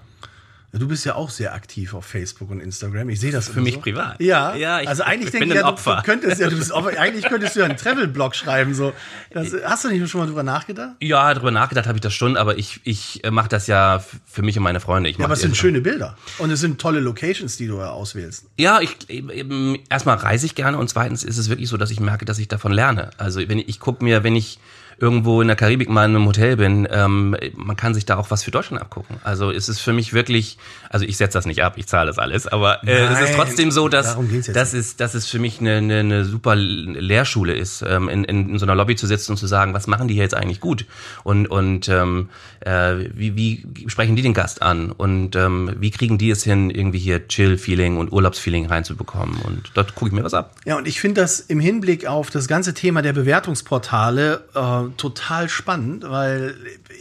[0.72, 3.08] Du bist ja auch sehr aktiv auf Facebook und Instagram.
[3.08, 4.20] Ich sehe das Für mich privat.
[4.20, 5.96] Ja, Ja, ich- also eigentlich ich denke bin ich ja, ein du, Opfer.
[5.96, 6.96] du könntest ja, du bist Opfer.
[6.98, 8.72] eigentlich könntest du ja einen Travel-Blog schreiben.
[8.72, 8.92] So.
[9.32, 10.90] Das, hast du nicht schon mal drüber nachgedacht?
[11.00, 14.42] Ja, darüber nachgedacht habe ich das schon, aber ich, ich äh, mache das ja für
[14.42, 15.10] mich und meine Freunde.
[15.10, 16.16] Ich Ja, aber es sind schöne Bilder.
[16.38, 18.46] Und es sind tolle Locations, die du auswählst.
[18.56, 21.98] Ja, ich eben, erstmal reise ich gerne und zweitens ist es wirklich so, dass ich
[21.98, 23.10] merke, dass ich davon lerne.
[23.18, 24.60] Also wenn ich, ich gucke mir, wenn ich
[25.00, 28.30] irgendwo in der Karibik mal in einem Hotel bin, ähm, man kann sich da auch
[28.30, 29.16] was für Deutschland abgucken.
[29.24, 30.58] Also es ist für mich wirklich,
[30.90, 33.34] also ich setze das nicht ab, ich zahle das alles, aber äh, es Nein, ist
[33.34, 36.24] trotzdem so, dass darum geht's jetzt das ist, dass es für mich eine, eine, eine
[36.24, 39.72] super Lehrschule ist, ähm, in, in, in so einer Lobby zu sitzen und zu sagen,
[39.72, 40.84] was machen die hier jetzt eigentlich gut
[41.24, 42.28] und und ähm,
[42.60, 46.68] äh, wie, wie sprechen die den Gast an und ähm, wie kriegen die es hin,
[46.68, 50.54] irgendwie hier Chill-Feeling und Urlaubsfeeling reinzubekommen und dort gucke ich mir was ab.
[50.66, 55.48] Ja, und ich finde das im Hinblick auf das ganze Thema der Bewertungsportale äh, total
[55.48, 56.54] spannend, weil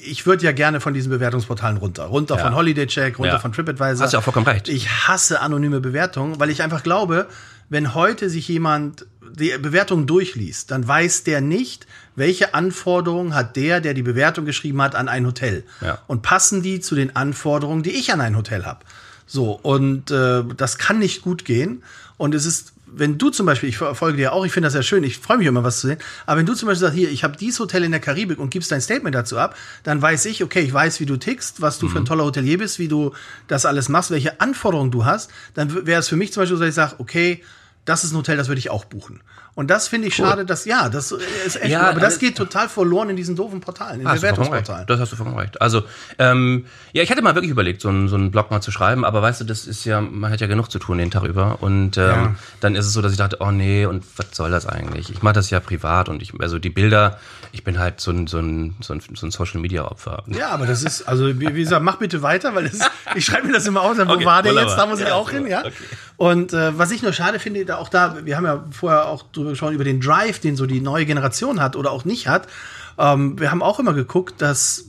[0.04, 2.06] ich würde ja gerne von diesen Bewertungsportalen runter.
[2.06, 2.44] Runter Ja.
[2.44, 3.40] von Holiday Check, runter Ja.
[3.40, 4.06] von TripAdvisor.
[4.06, 4.70] Hast ja auch vollkommen recht.
[4.70, 7.28] Ich hasse anonyme Bewertungen, weil ich einfach glaube,
[7.70, 13.80] wenn heute sich jemand die Bewertung durchliest, dann weiß der nicht, welche Anforderungen hat der,
[13.80, 15.64] der die Bewertung geschrieben hat, an ein Hotel.
[15.82, 16.00] Ja.
[16.08, 18.80] Und passen die zu den Anforderungen, die ich an ein Hotel habe.
[19.28, 21.84] So, und äh, das kann nicht gut gehen.
[22.18, 24.84] Und es ist, wenn du zum Beispiel, ich folge dir auch, ich finde das ja
[24.84, 27.10] schön, ich freue mich immer, was zu sehen, aber wenn du zum Beispiel sagst, hier,
[27.10, 30.26] ich habe dieses Hotel in der Karibik und gibst dein Statement dazu ab, dann weiß
[30.26, 32.88] ich, okay, ich weiß, wie du tickst, was du für ein toller Hotelier bist, wie
[32.88, 33.14] du
[33.48, 36.64] das alles machst, welche Anforderungen du hast, dann wäre es für mich zum Beispiel so,
[36.64, 37.44] dass ich sage, okay,
[37.86, 39.22] das ist ein Hotel, das würde ich auch buchen.
[39.56, 40.26] Und das finde ich Cool.
[40.28, 43.36] schade, dass, ja, das ist echt, Ja, aber das aber- geht total verloren in diesen
[43.36, 44.22] doofen Portalen, in vollkommen recht.
[44.38, 44.88] Bewertungsportalen.
[44.88, 45.60] Das hast du vollkommen recht.
[45.60, 45.84] Also,
[46.18, 49.04] ähm, ja, ich hatte mal wirklich überlegt, so einen, so einen Blog mal zu schreiben,
[49.04, 51.62] aber weißt du, das ist ja, man hat ja genug zu tun den Tag über.
[51.62, 52.36] Und ähm, Ja.
[52.62, 55.10] dann ist es so, dass ich dachte, oh nee, und was soll das eigentlich?
[55.10, 57.20] Ich mache das ja privat und ich, also die Bilder,
[57.52, 60.24] ich bin halt so ein, so ein, so ein, so ein Social Media Opfer.
[60.28, 62.80] Ja, aber das ist, also wie, wie gesagt, mach bitte weiter, weil das
[63.16, 65.32] ich schreibe mir das immer aus, wo Okay, war der jetzt, da muss ich auch
[65.32, 65.62] hin, ja.
[65.62, 65.72] okay.
[66.20, 69.24] Und äh, was ich nur schade finde, da auch da, wir haben ja vorher auch
[69.32, 72.50] drüber gesprochen, über den Drive, den so die neue Generation hat oder auch nicht hat.
[72.98, 74.84] Ähm, wir haben auch immer geguckt, dass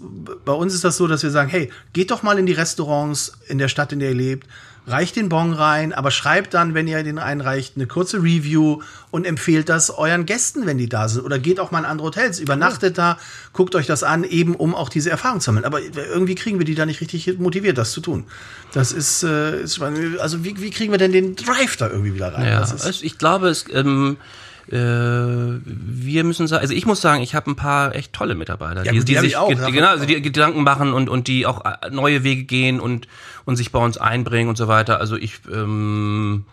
[0.45, 3.35] bei uns ist das so, dass wir sagen, hey, geht doch mal in die Restaurants
[3.47, 4.49] in der Stadt, in der ihr lebt,
[4.91, 9.27] reicht den Bon rein, aber schreibt dann, wenn ihr den einreicht, eine kurze Review und
[9.27, 11.25] empfehlt das euren Gästen, wenn die da sind.
[11.25, 13.19] Oder geht auch mal in andere Hotels, übernachtet da,
[13.53, 15.65] guckt euch das an, eben um auch diese Erfahrung zu sammeln.
[15.65, 18.25] Aber irgendwie kriegen wir die da nicht richtig motiviert, das zu tun.
[18.73, 22.35] Das ist, äh, ist also wie, wie kriegen wir denn den Drive da irgendwie wieder
[22.35, 22.47] rein?
[22.47, 24.25] Ja, also ich glaube, es, ähm, äh,
[24.73, 28.93] wir müssen sagen, also ich muss sagen, ich habe ein paar echt tolle Mitarbeiter, Ja,
[28.93, 31.47] die, gut, die die sich ich auch, genau, also die Gedanken machen und und die
[31.47, 33.09] auch äh, neue Wege gehen und
[33.45, 35.01] und sich bei uns einbringen und so weiter.
[35.01, 36.45] Also ich, ähm,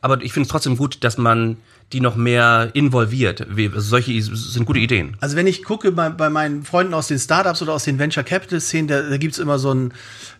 [0.00, 1.58] aber ich finde es trotzdem gut, dass man
[1.92, 3.46] die noch mehr involviert.
[3.76, 5.16] Solche sind gute Ideen.
[5.20, 8.24] Also wenn ich gucke bei, bei meinen Freunden aus den Startups oder aus den Venture
[8.24, 9.92] Capital Szenen, da, da gibt's immer so ein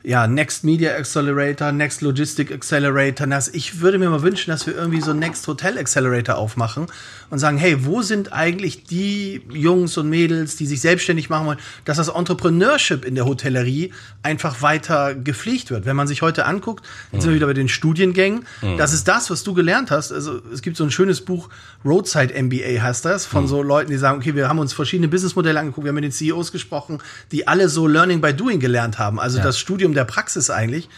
[0.04, 3.28] ja, Next Media Accelerator, Next Logistic Accelerator.
[3.52, 6.86] Ich würde mir mal wünschen, dass wir irgendwie so ein Next Hotel Accelerator aufmachen
[7.30, 11.58] und sagen, hey, wo sind eigentlich die Jungs und Mädels, die sich selbstständig machen wollen,
[11.84, 13.92] dass das Entrepreneurship in der Hotellerie
[14.22, 15.86] einfach weiter gepflegt wird.
[15.86, 18.44] Wenn man sich heute anguckt, jetzt sind wir wieder bei den Studiengängen,
[18.78, 20.12] das ist das, was du gelernt hast.
[20.12, 21.41] Also es gibt so ein schönes Buch,
[21.84, 25.58] Roadside MBA heißt das, von so Leuten, die sagen, okay, wir haben uns verschiedene Businessmodelle
[25.58, 26.98] angeguckt, wir haben mit den CEOs gesprochen,
[27.32, 29.18] die alle so Learning by Doing gelernt haben.
[29.18, 30.88] Also das Studium der Praxis eigentlich.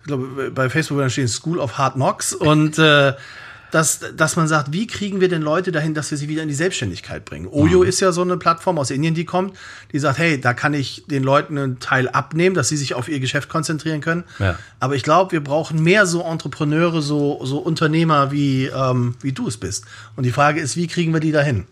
[0.00, 3.12] Ich glaube, bei Facebook dann stehen School of Hard Knocks und äh,
[3.72, 6.48] dass, dass man sagt, wie kriegen wir denn Leute dahin, dass wir sie wieder in
[6.48, 7.48] die Selbstständigkeit bringen?
[7.50, 9.56] Oyo ist ja so eine Plattform aus Indien, die kommt,
[9.92, 13.08] die sagt, hey, da kann ich den Leuten einen Teil abnehmen, dass sie sich auf
[13.08, 14.24] ihr Geschäft konzentrieren können.
[14.38, 14.58] Ja.
[14.78, 19.48] Aber ich glaube, wir brauchen mehr so Entrepreneure, so, so Unternehmer, wie, ähm, wie du
[19.48, 19.86] es bist.
[20.16, 21.66] Und die Frage ist, wie kriegen wir die dahin?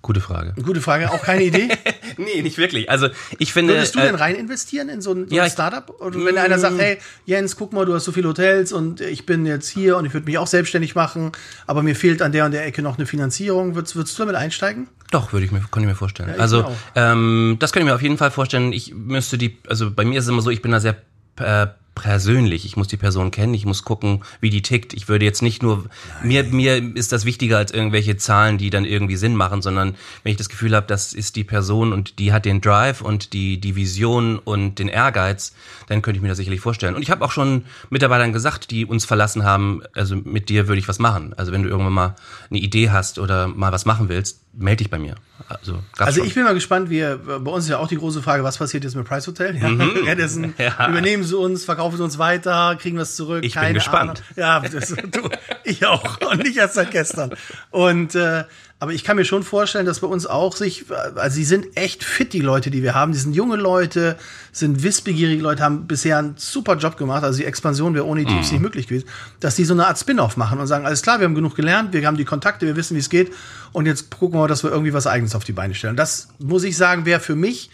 [0.00, 0.54] Gute Frage.
[0.62, 1.68] Gute Frage, auch keine Idee.
[2.24, 2.90] Nee, nicht wirklich.
[2.90, 3.08] Also
[3.38, 3.74] ich finde.
[3.74, 5.88] Würdest du äh, denn rein investieren in so ein, so ja, ein Startup?
[6.00, 9.26] Oder wenn einer sagt, hey, Jens, guck mal, du hast so viele Hotels und ich
[9.26, 11.32] bin jetzt hier und ich würde mich auch selbstständig machen,
[11.66, 13.74] aber mir fehlt an der und der Ecke noch eine Finanzierung.
[13.74, 14.88] Würdest, würdest du damit einsteigen?
[15.10, 16.30] Doch, würde ich mir, könnte ich mir vorstellen.
[16.34, 18.72] ich also, ähm, das könnte ich mir auf jeden Fall vorstellen.
[18.72, 20.96] Ich müsste die, also bei mir ist es immer so, ich bin da sehr
[21.36, 22.64] äh, persönlich.
[22.64, 24.92] Ich muss die Person kennen, ich muss gucken, wie die tickt.
[24.92, 25.84] Ich würde jetzt nicht nur,
[26.22, 30.32] mir, mir ist das wichtiger als irgendwelche Zahlen, die dann irgendwie Sinn machen, sondern wenn
[30.32, 33.60] ich das Gefühl habe, das ist die Person und die hat den Drive und die,
[33.60, 35.54] die Vision und den Ehrgeiz,
[35.86, 36.94] dann könnte ich mir das sicherlich vorstellen.
[36.94, 40.80] Und ich habe auch schon Mitarbeitern gesagt, die uns verlassen haben, also mit dir würde
[40.80, 41.34] ich was machen.
[41.36, 42.16] Also wenn du irgendwann mal
[42.50, 45.14] eine Idee hast oder mal was machen willst, melde dich bei mir.
[45.48, 48.44] Also, Also ich bin mal gespannt, wir, bei uns ist ja auch die große Frage,
[48.44, 49.56] was passiert jetzt mit Price Hotel?
[49.56, 50.54] Ja, Mhm.
[50.58, 50.88] Ja.
[50.88, 53.44] Übernehmen sie uns, verkaufen sie uns weiter, kriegen wir es zurück?
[53.44, 54.22] Ich bin Keine gespannt.
[54.36, 54.62] Ahnung.
[54.64, 55.28] Ja, das, du,
[55.64, 56.20] ich auch.
[56.30, 57.34] Und nicht erst seit gestern.
[57.70, 58.44] Und äh,
[58.84, 62.04] aber ich kann mir schon vorstellen, dass bei uns auch sich, also sie sind echt
[62.04, 63.12] fit, die Leute, die wir haben.
[63.12, 64.18] Die sind junge Leute,
[64.52, 67.24] sind wissbegierige Leute, haben bisher einen super Job gemacht.
[67.24, 69.08] Also die Expansion wäre ohne die nicht möglich gewesen.
[69.40, 71.94] Dass die so eine Art Spin-off machen und sagen, alles klar, wir haben genug gelernt,
[71.94, 73.32] wir haben die Kontakte, wir wissen, wie es geht.
[73.72, 75.96] Und jetzt gucken wir mal, dass wir irgendwie was Eigenes auf die Beine stellen.
[75.96, 77.70] Das muss ich sagen, wäre für mich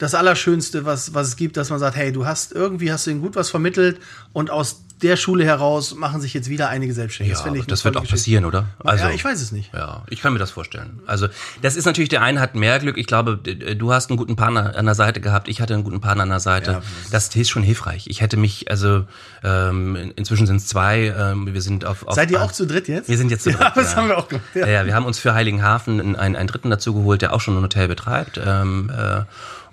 [0.00, 3.12] das Allerschönste, was, was es gibt, dass man sagt, hey, du hast irgendwie hast du
[3.12, 4.00] ihnen gut was vermittelt
[4.32, 7.38] und aus der Schule heraus machen sich jetzt wieder einige selbstständig.
[7.38, 8.16] ja, eine das wird auch Geschichte.
[8.22, 8.66] passieren, oder?
[8.82, 9.72] Also, ja, ich weiß es nicht.
[9.72, 10.98] Ja, ich kann mir das vorstellen.
[11.06, 11.28] Also,
[11.62, 12.98] das ist natürlich, der eine hat mehr Glück.
[12.98, 15.46] Ich glaube, du hast einen guten Partner an der Seite gehabt.
[15.48, 16.70] Ich hatte einen guten Partner an der Seite.
[16.72, 16.82] Ja,
[17.12, 18.06] das ist schon hilfreich.
[18.08, 19.04] Ich hätte mich, also,
[19.44, 21.14] ähm, in- inzwischen sind es zwei.
[21.16, 23.08] Ähm, wir sind auf, auf Seid ihr auch zu dritt jetzt?
[23.08, 23.76] Wir sind jetzt zu Ja, dritt.
[23.76, 24.44] das haben wir auch gemacht.
[24.54, 24.66] Ja.
[24.66, 27.56] ja, wir haben uns für Heiligenhafen einen, einen, einen Dritten dazu geholt, der auch schon
[27.56, 28.40] ein Hotel betreibt.
[28.44, 29.22] Ähm, äh,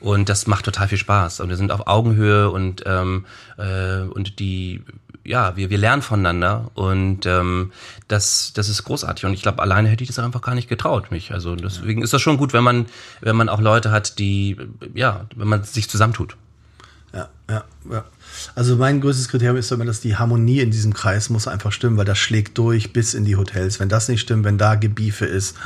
[0.02, 1.39] und das macht total viel Spaß.
[1.39, 3.26] Und wir sind auf Augenhöhe und, ähm,
[3.58, 4.84] äh, und die,
[5.24, 7.72] ja, wir, wir lernen voneinander und ähm,
[8.08, 9.26] das, das ist großartig.
[9.26, 11.32] Und ich glaube, alleine hätte ich das einfach gar nicht getraut, mich.
[11.32, 12.88] Also deswegen ist das schon gut, wenn man,
[13.22, 14.58] wenn man auch Leute hat, die,
[14.93, 16.36] ja, wenn man sich zusammentut.
[17.14, 18.06] Ja, ja, ja.
[18.56, 21.97] Also mein größtes Kriterium ist immer, dass die Harmonie in diesem Kreis muss einfach stimmen,
[21.97, 23.80] weil das schlägt durch bis in die Hotels.
[23.80, 25.58] Wenn das nicht stimmt, wenn da Gebiefe ist.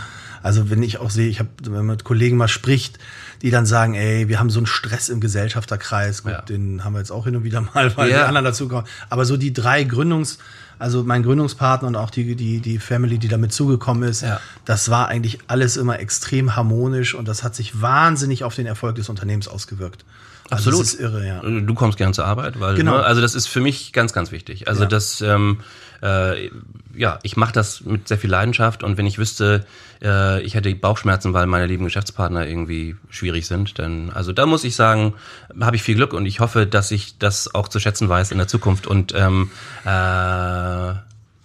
[0.41, 2.99] Also wenn ich auch sehe, ich habe, wenn man mit Kollegen mal spricht,
[3.41, 6.23] die dann sagen, ey, wir haben so einen Stress im Gesellschafterkreis.
[6.23, 6.41] Gut, Ja.
[6.41, 8.17] den haben wir jetzt auch hin und wieder mal, weil Ja.
[8.19, 8.85] die anderen dazukommen.
[9.09, 10.37] Aber so die drei Gründungs,
[10.79, 14.39] also mein Gründungspartner und auch die, die, die Family, die damit zugekommen ist, Ja.
[14.65, 18.95] das war eigentlich alles immer extrem harmonisch und das hat sich wahnsinnig auf den Erfolg
[18.95, 20.03] des Unternehmens ausgewirkt.
[20.49, 20.81] Also Absolut.
[20.81, 21.41] Das ist irre, ja.
[21.41, 22.97] Du kommst gern zur Arbeit, weil Genau.
[22.97, 24.67] ne, also das ist für mich ganz, ganz wichtig.
[24.67, 24.87] Also Ja.
[24.89, 25.59] das, ähm,
[26.01, 26.49] äh,
[26.95, 29.65] ja, ich mache das mit sehr viel Leidenschaft und wenn ich wüsste,
[30.01, 34.63] äh, ich hätte Bauchschmerzen, weil meine lieben Geschäftspartner irgendwie schwierig sind, dann, also da muss
[34.63, 35.13] ich sagen,
[35.59, 38.37] habe ich viel Glück und ich hoffe, dass ich das auch zu schätzen weiß in
[38.37, 39.51] der Zukunft und ähm,
[39.83, 39.87] äh,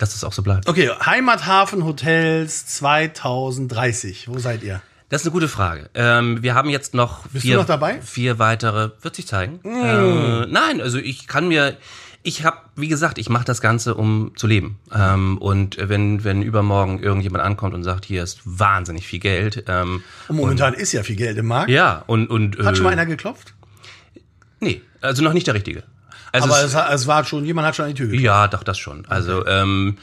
[0.00, 0.68] dass es auch so bleibt.
[0.68, 4.28] Okay, Heimathafen Hotels 2030.
[4.28, 4.80] Wo seid ihr?
[5.10, 5.90] Das ist eine gute Frage.
[5.94, 7.94] Ähm, wir haben jetzt noch Bist vier, du noch dabei?
[7.94, 8.02] Mm.
[8.02, 8.90] vier weitere.
[9.02, 9.60] Wird sich zeigen.
[9.64, 11.76] Äh, nein, also ich kann mir,
[12.22, 14.78] ich habe, wie gesagt, ich mache das Ganze, um zu leben.
[14.94, 19.64] Ähm, und wenn wenn übermorgen irgendjemand ankommt und sagt, hier ist wahnsinnig viel Geld.
[19.68, 21.70] Ähm, Und momentan ist ja viel Geld im Markt.
[21.70, 23.54] ja und und Hat schon mal äh, einer geklopft?
[24.60, 25.82] nee, also noch nicht der richtige.
[26.32, 28.24] Also Aber es- es, es war schon, jemand hat schon an die Tür geklopft.
[28.24, 29.04] Ja, doch, das schon.
[29.06, 29.96] Also, ähm,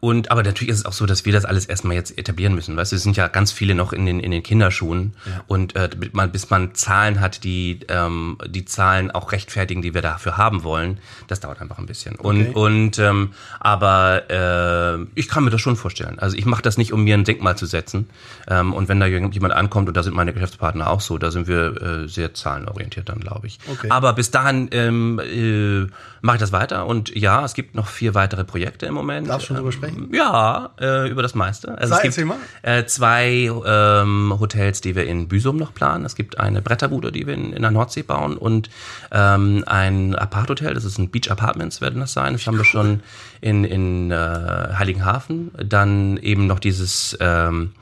[0.00, 2.76] und, aber natürlich ist es auch so, dass wir das alles erstmal jetzt etablieren müssen.
[2.76, 5.12] Weißt du, es sind ja ganz viele noch in den, in den Kinderschuhen.
[5.46, 9.92] Und äh, bis man, bis man Zahlen hat, die ähm, die Zahlen auch rechtfertigen, die
[9.92, 10.98] wir dafür haben wollen,
[11.28, 12.16] das dauert einfach ein bisschen.
[12.16, 12.52] Und, Okay.
[12.54, 16.18] und ähm, aber äh, ich kann mir das schon vorstellen.
[16.18, 18.08] Also ich mache das nicht, um mir ein Denkmal zu setzen.
[18.48, 21.46] Ähm, und wenn da jemand ankommt, und da sind meine Geschäftspartner auch so, da sind
[21.46, 23.58] wir äh, sehr zahlenorientiert dann, glaube ich.
[23.70, 23.88] Okay.
[23.90, 25.90] Aber bis dahin ähm, äh,
[26.22, 26.86] mache ich das weiter.
[26.86, 29.28] Und ja, es gibt noch vier weitere Projekte im Moment.
[29.28, 29.89] Darfst du schon drüber sprechen?
[30.12, 31.76] Ja, äh, über das meiste.
[31.76, 32.32] Also Sag, es gibt
[32.62, 36.04] äh, zwei ähm, Hotels, die wir in Büsum noch planen.
[36.04, 38.70] Es gibt eine Bretterbude, die wir in, in der Nordsee bauen und
[39.12, 42.32] ähm, ein Apart-Hotel, das ist ein Beach Apartments, werden das sein.
[42.32, 43.00] Das haben wir schon
[43.40, 45.50] in, in äh, Heiligenhafen.
[45.62, 47.72] Dann eben noch dieses ähm,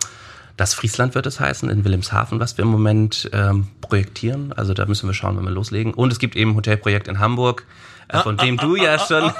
[0.59, 4.53] das Friesland wird es heißen, in Wilhelmshaven, was wir im Moment ähm, projektieren.
[4.53, 5.95] Also da müssen wir schauen, wenn wir loslegen.
[5.95, 7.65] Und es gibt eben ein Hotelprojekt in Hamburg,
[8.09, 9.33] äh, von dem du ja schon,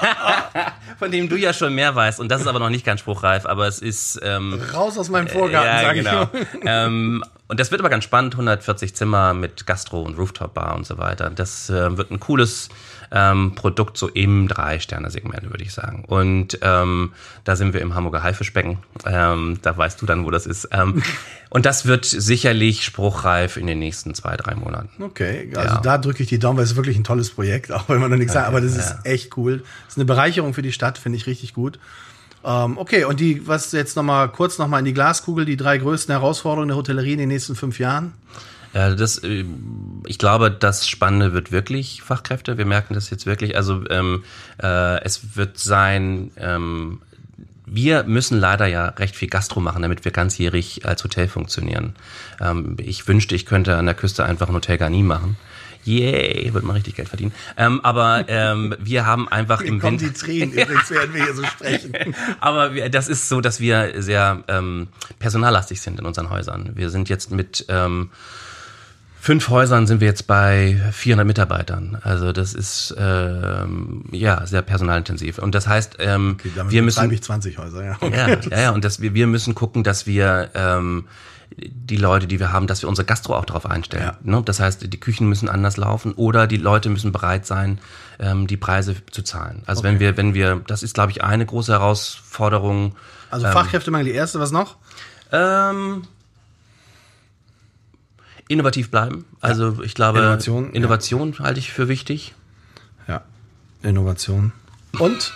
[0.97, 2.21] von dem du ja schon mehr weißt.
[2.21, 5.27] Und das ist aber noch nicht ganz spruchreif, aber es ist ähm, Raus aus meinem
[5.27, 6.29] Vorgarten, ja, sag genau.
[6.33, 10.85] ich ähm, und das wird aber ganz spannend, 140 Zimmer mit Gastro und Rooftop-Bar und
[10.85, 11.29] so weiter.
[11.31, 12.69] Das äh, wird ein cooles
[13.11, 16.03] ähm, Produkt so im Drei-Sterne-Segment, würde ich sagen.
[16.05, 18.77] Und ähm, da sind wir im Hamburger Haifischbecken.
[19.05, 20.69] Ähm, da weißt du dann, wo das ist.
[20.71, 21.01] Ähm,
[21.49, 25.01] und das wird sicherlich spruchreif in den nächsten zwei, drei Monaten.
[25.01, 25.81] Okay, also Ja.
[25.81, 28.11] da drücke ich die Daumen, weil es ist wirklich ein tolles Projekt, auch wenn man
[28.11, 29.57] noch nichts sagt, aber das ist echt cool.
[29.85, 31.79] Das ist eine Bereicherung für die Stadt, finde ich richtig gut.
[32.43, 36.13] Ähm, okay, und die, was jetzt nochmal kurz nochmal in die Glaskugel, die drei größten
[36.13, 38.13] Herausforderungen der Hotellerie in den nächsten fünf Jahren?
[38.73, 39.45] Ja, das, äh,
[40.05, 42.57] ich glaube, das Spannende wird wirklich Fachkräfte.
[42.57, 43.55] Wir merken das jetzt wirklich.
[43.55, 44.23] Also ähm,
[44.61, 47.01] äh, es wird sein, ähm,
[47.65, 51.95] wir müssen leider ja recht viel Gastro machen, damit wir ganzjährig als Hotel funktionieren.
[52.41, 55.37] Ähm, ich wünschte, ich könnte an der Küste einfach ein Hotel Garni machen.
[55.85, 57.31] Yay, wird man richtig Geld verdienen.
[57.57, 60.13] Ähm, aber ähm, wir haben einfach im Kommen Winter.
[60.13, 61.93] die Tränen übrigens, während wir hier so sprechen.
[62.41, 64.89] Aber wir, das ist so, dass wir sehr ähm,
[65.19, 66.71] personallastig sind in unseren Häusern.
[66.75, 68.09] Wir sind jetzt mit ähm,
[69.19, 71.97] fünf Häusern sind wir jetzt bei 400 Mitarbeitern.
[72.01, 75.37] Also das ist ähm, ja sehr personalintensiv.
[75.39, 77.97] Und das heißt, ähm, Damit wir müssen ich 20 Häuser, ja.
[78.01, 81.05] ja, ja, ja, und dass wir, wir müssen gucken, dass wir ähm,
[81.57, 84.03] die Leute, die wir haben, dass wir unsere Gastro auch darauf einstellen.
[84.03, 84.17] Ja.
[84.21, 84.41] Ne?
[84.43, 87.79] Das heißt, die Küchen müssen anders laufen oder die Leute müssen bereit sein,
[88.19, 89.63] ähm, die Preise zu zahlen.
[89.65, 92.95] Also wenn wir, wenn wir, das ist, glaube ich, eine große Herausforderung.
[93.31, 94.77] Also Fachkräftemangel, die erste, was noch?
[95.31, 96.03] Ähm,
[98.49, 99.23] innovativ bleiben.
[99.39, 100.71] Also ich glaube, Innovation, ja.
[100.73, 102.33] Innovation halte ich für wichtig.
[103.07, 103.23] Ja,
[103.83, 104.51] Innovation.
[104.99, 105.33] Und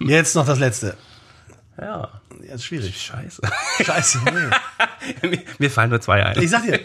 [0.00, 0.96] jetzt noch das letzte.
[1.78, 2.08] Ja,
[2.46, 2.98] Ja, ist schwierig.
[3.00, 3.42] scheiße.
[3.84, 4.20] Scheiße,
[5.22, 5.28] nee.
[5.28, 6.40] mir, mir fallen nur zwei ein.
[6.40, 6.80] Ich sag dir,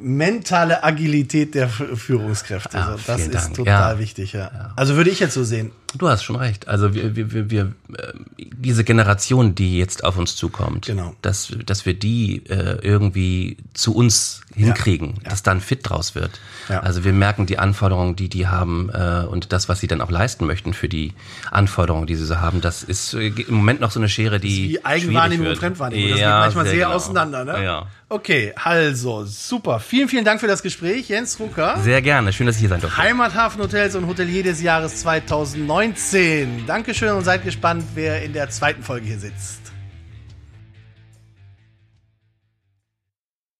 [0.00, 2.78] mentale Agilität der Führungskräfte.
[2.78, 3.54] Ah, so, das ist Dank.
[3.54, 3.98] total Ja.
[3.98, 4.72] wichtig, ja.
[4.76, 5.72] Also würde ich jetzt so sehen.
[5.96, 6.68] Du hast schon recht.
[6.68, 11.14] Also wir, wir, wir, wir äh, diese Generation, die jetzt auf uns zukommt, Genau.
[11.22, 16.40] dass, dass wir die äh, irgendwie zu uns hinkriegen, dass da ein Fit draus wird.
[16.68, 16.80] Ja.
[16.80, 20.10] Also wir merken die Anforderungen, die die haben äh, und das, was sie dann auch
[20.10, 21.14] leisten möchten für die
[21.50, 24.70] Anforderungen, die sie so haben, das ist äh, im Moment noch so eine Schere, die
[24.70, 25.56] Wie Eigenwahrnehmung und.
[25.56, 26.10] Fremdwahrnehmung.
[26.10, 26.96] Das ja, geht manchmal sehr, genau.
[26.96, 27.64] auseinander, ne?
[27.64, 27.86] Ja.
[28.10, 29.80] Okay, also, super.
[29.80, 31.78] Vielen, vielen Dank für das Gespräch, Jens Rucker.
[31.80, 32.32] Sehr gerne.
[32.32, 32.96] Schön, dass ich hier sein durfte.
[32.96, 36.64] Heimathafen Hotels und Hotelier des Jahres 2019.
[36.66, 39.67] Dankeschön und seid gespannt, wer in der zweiten Folge hier sitzt.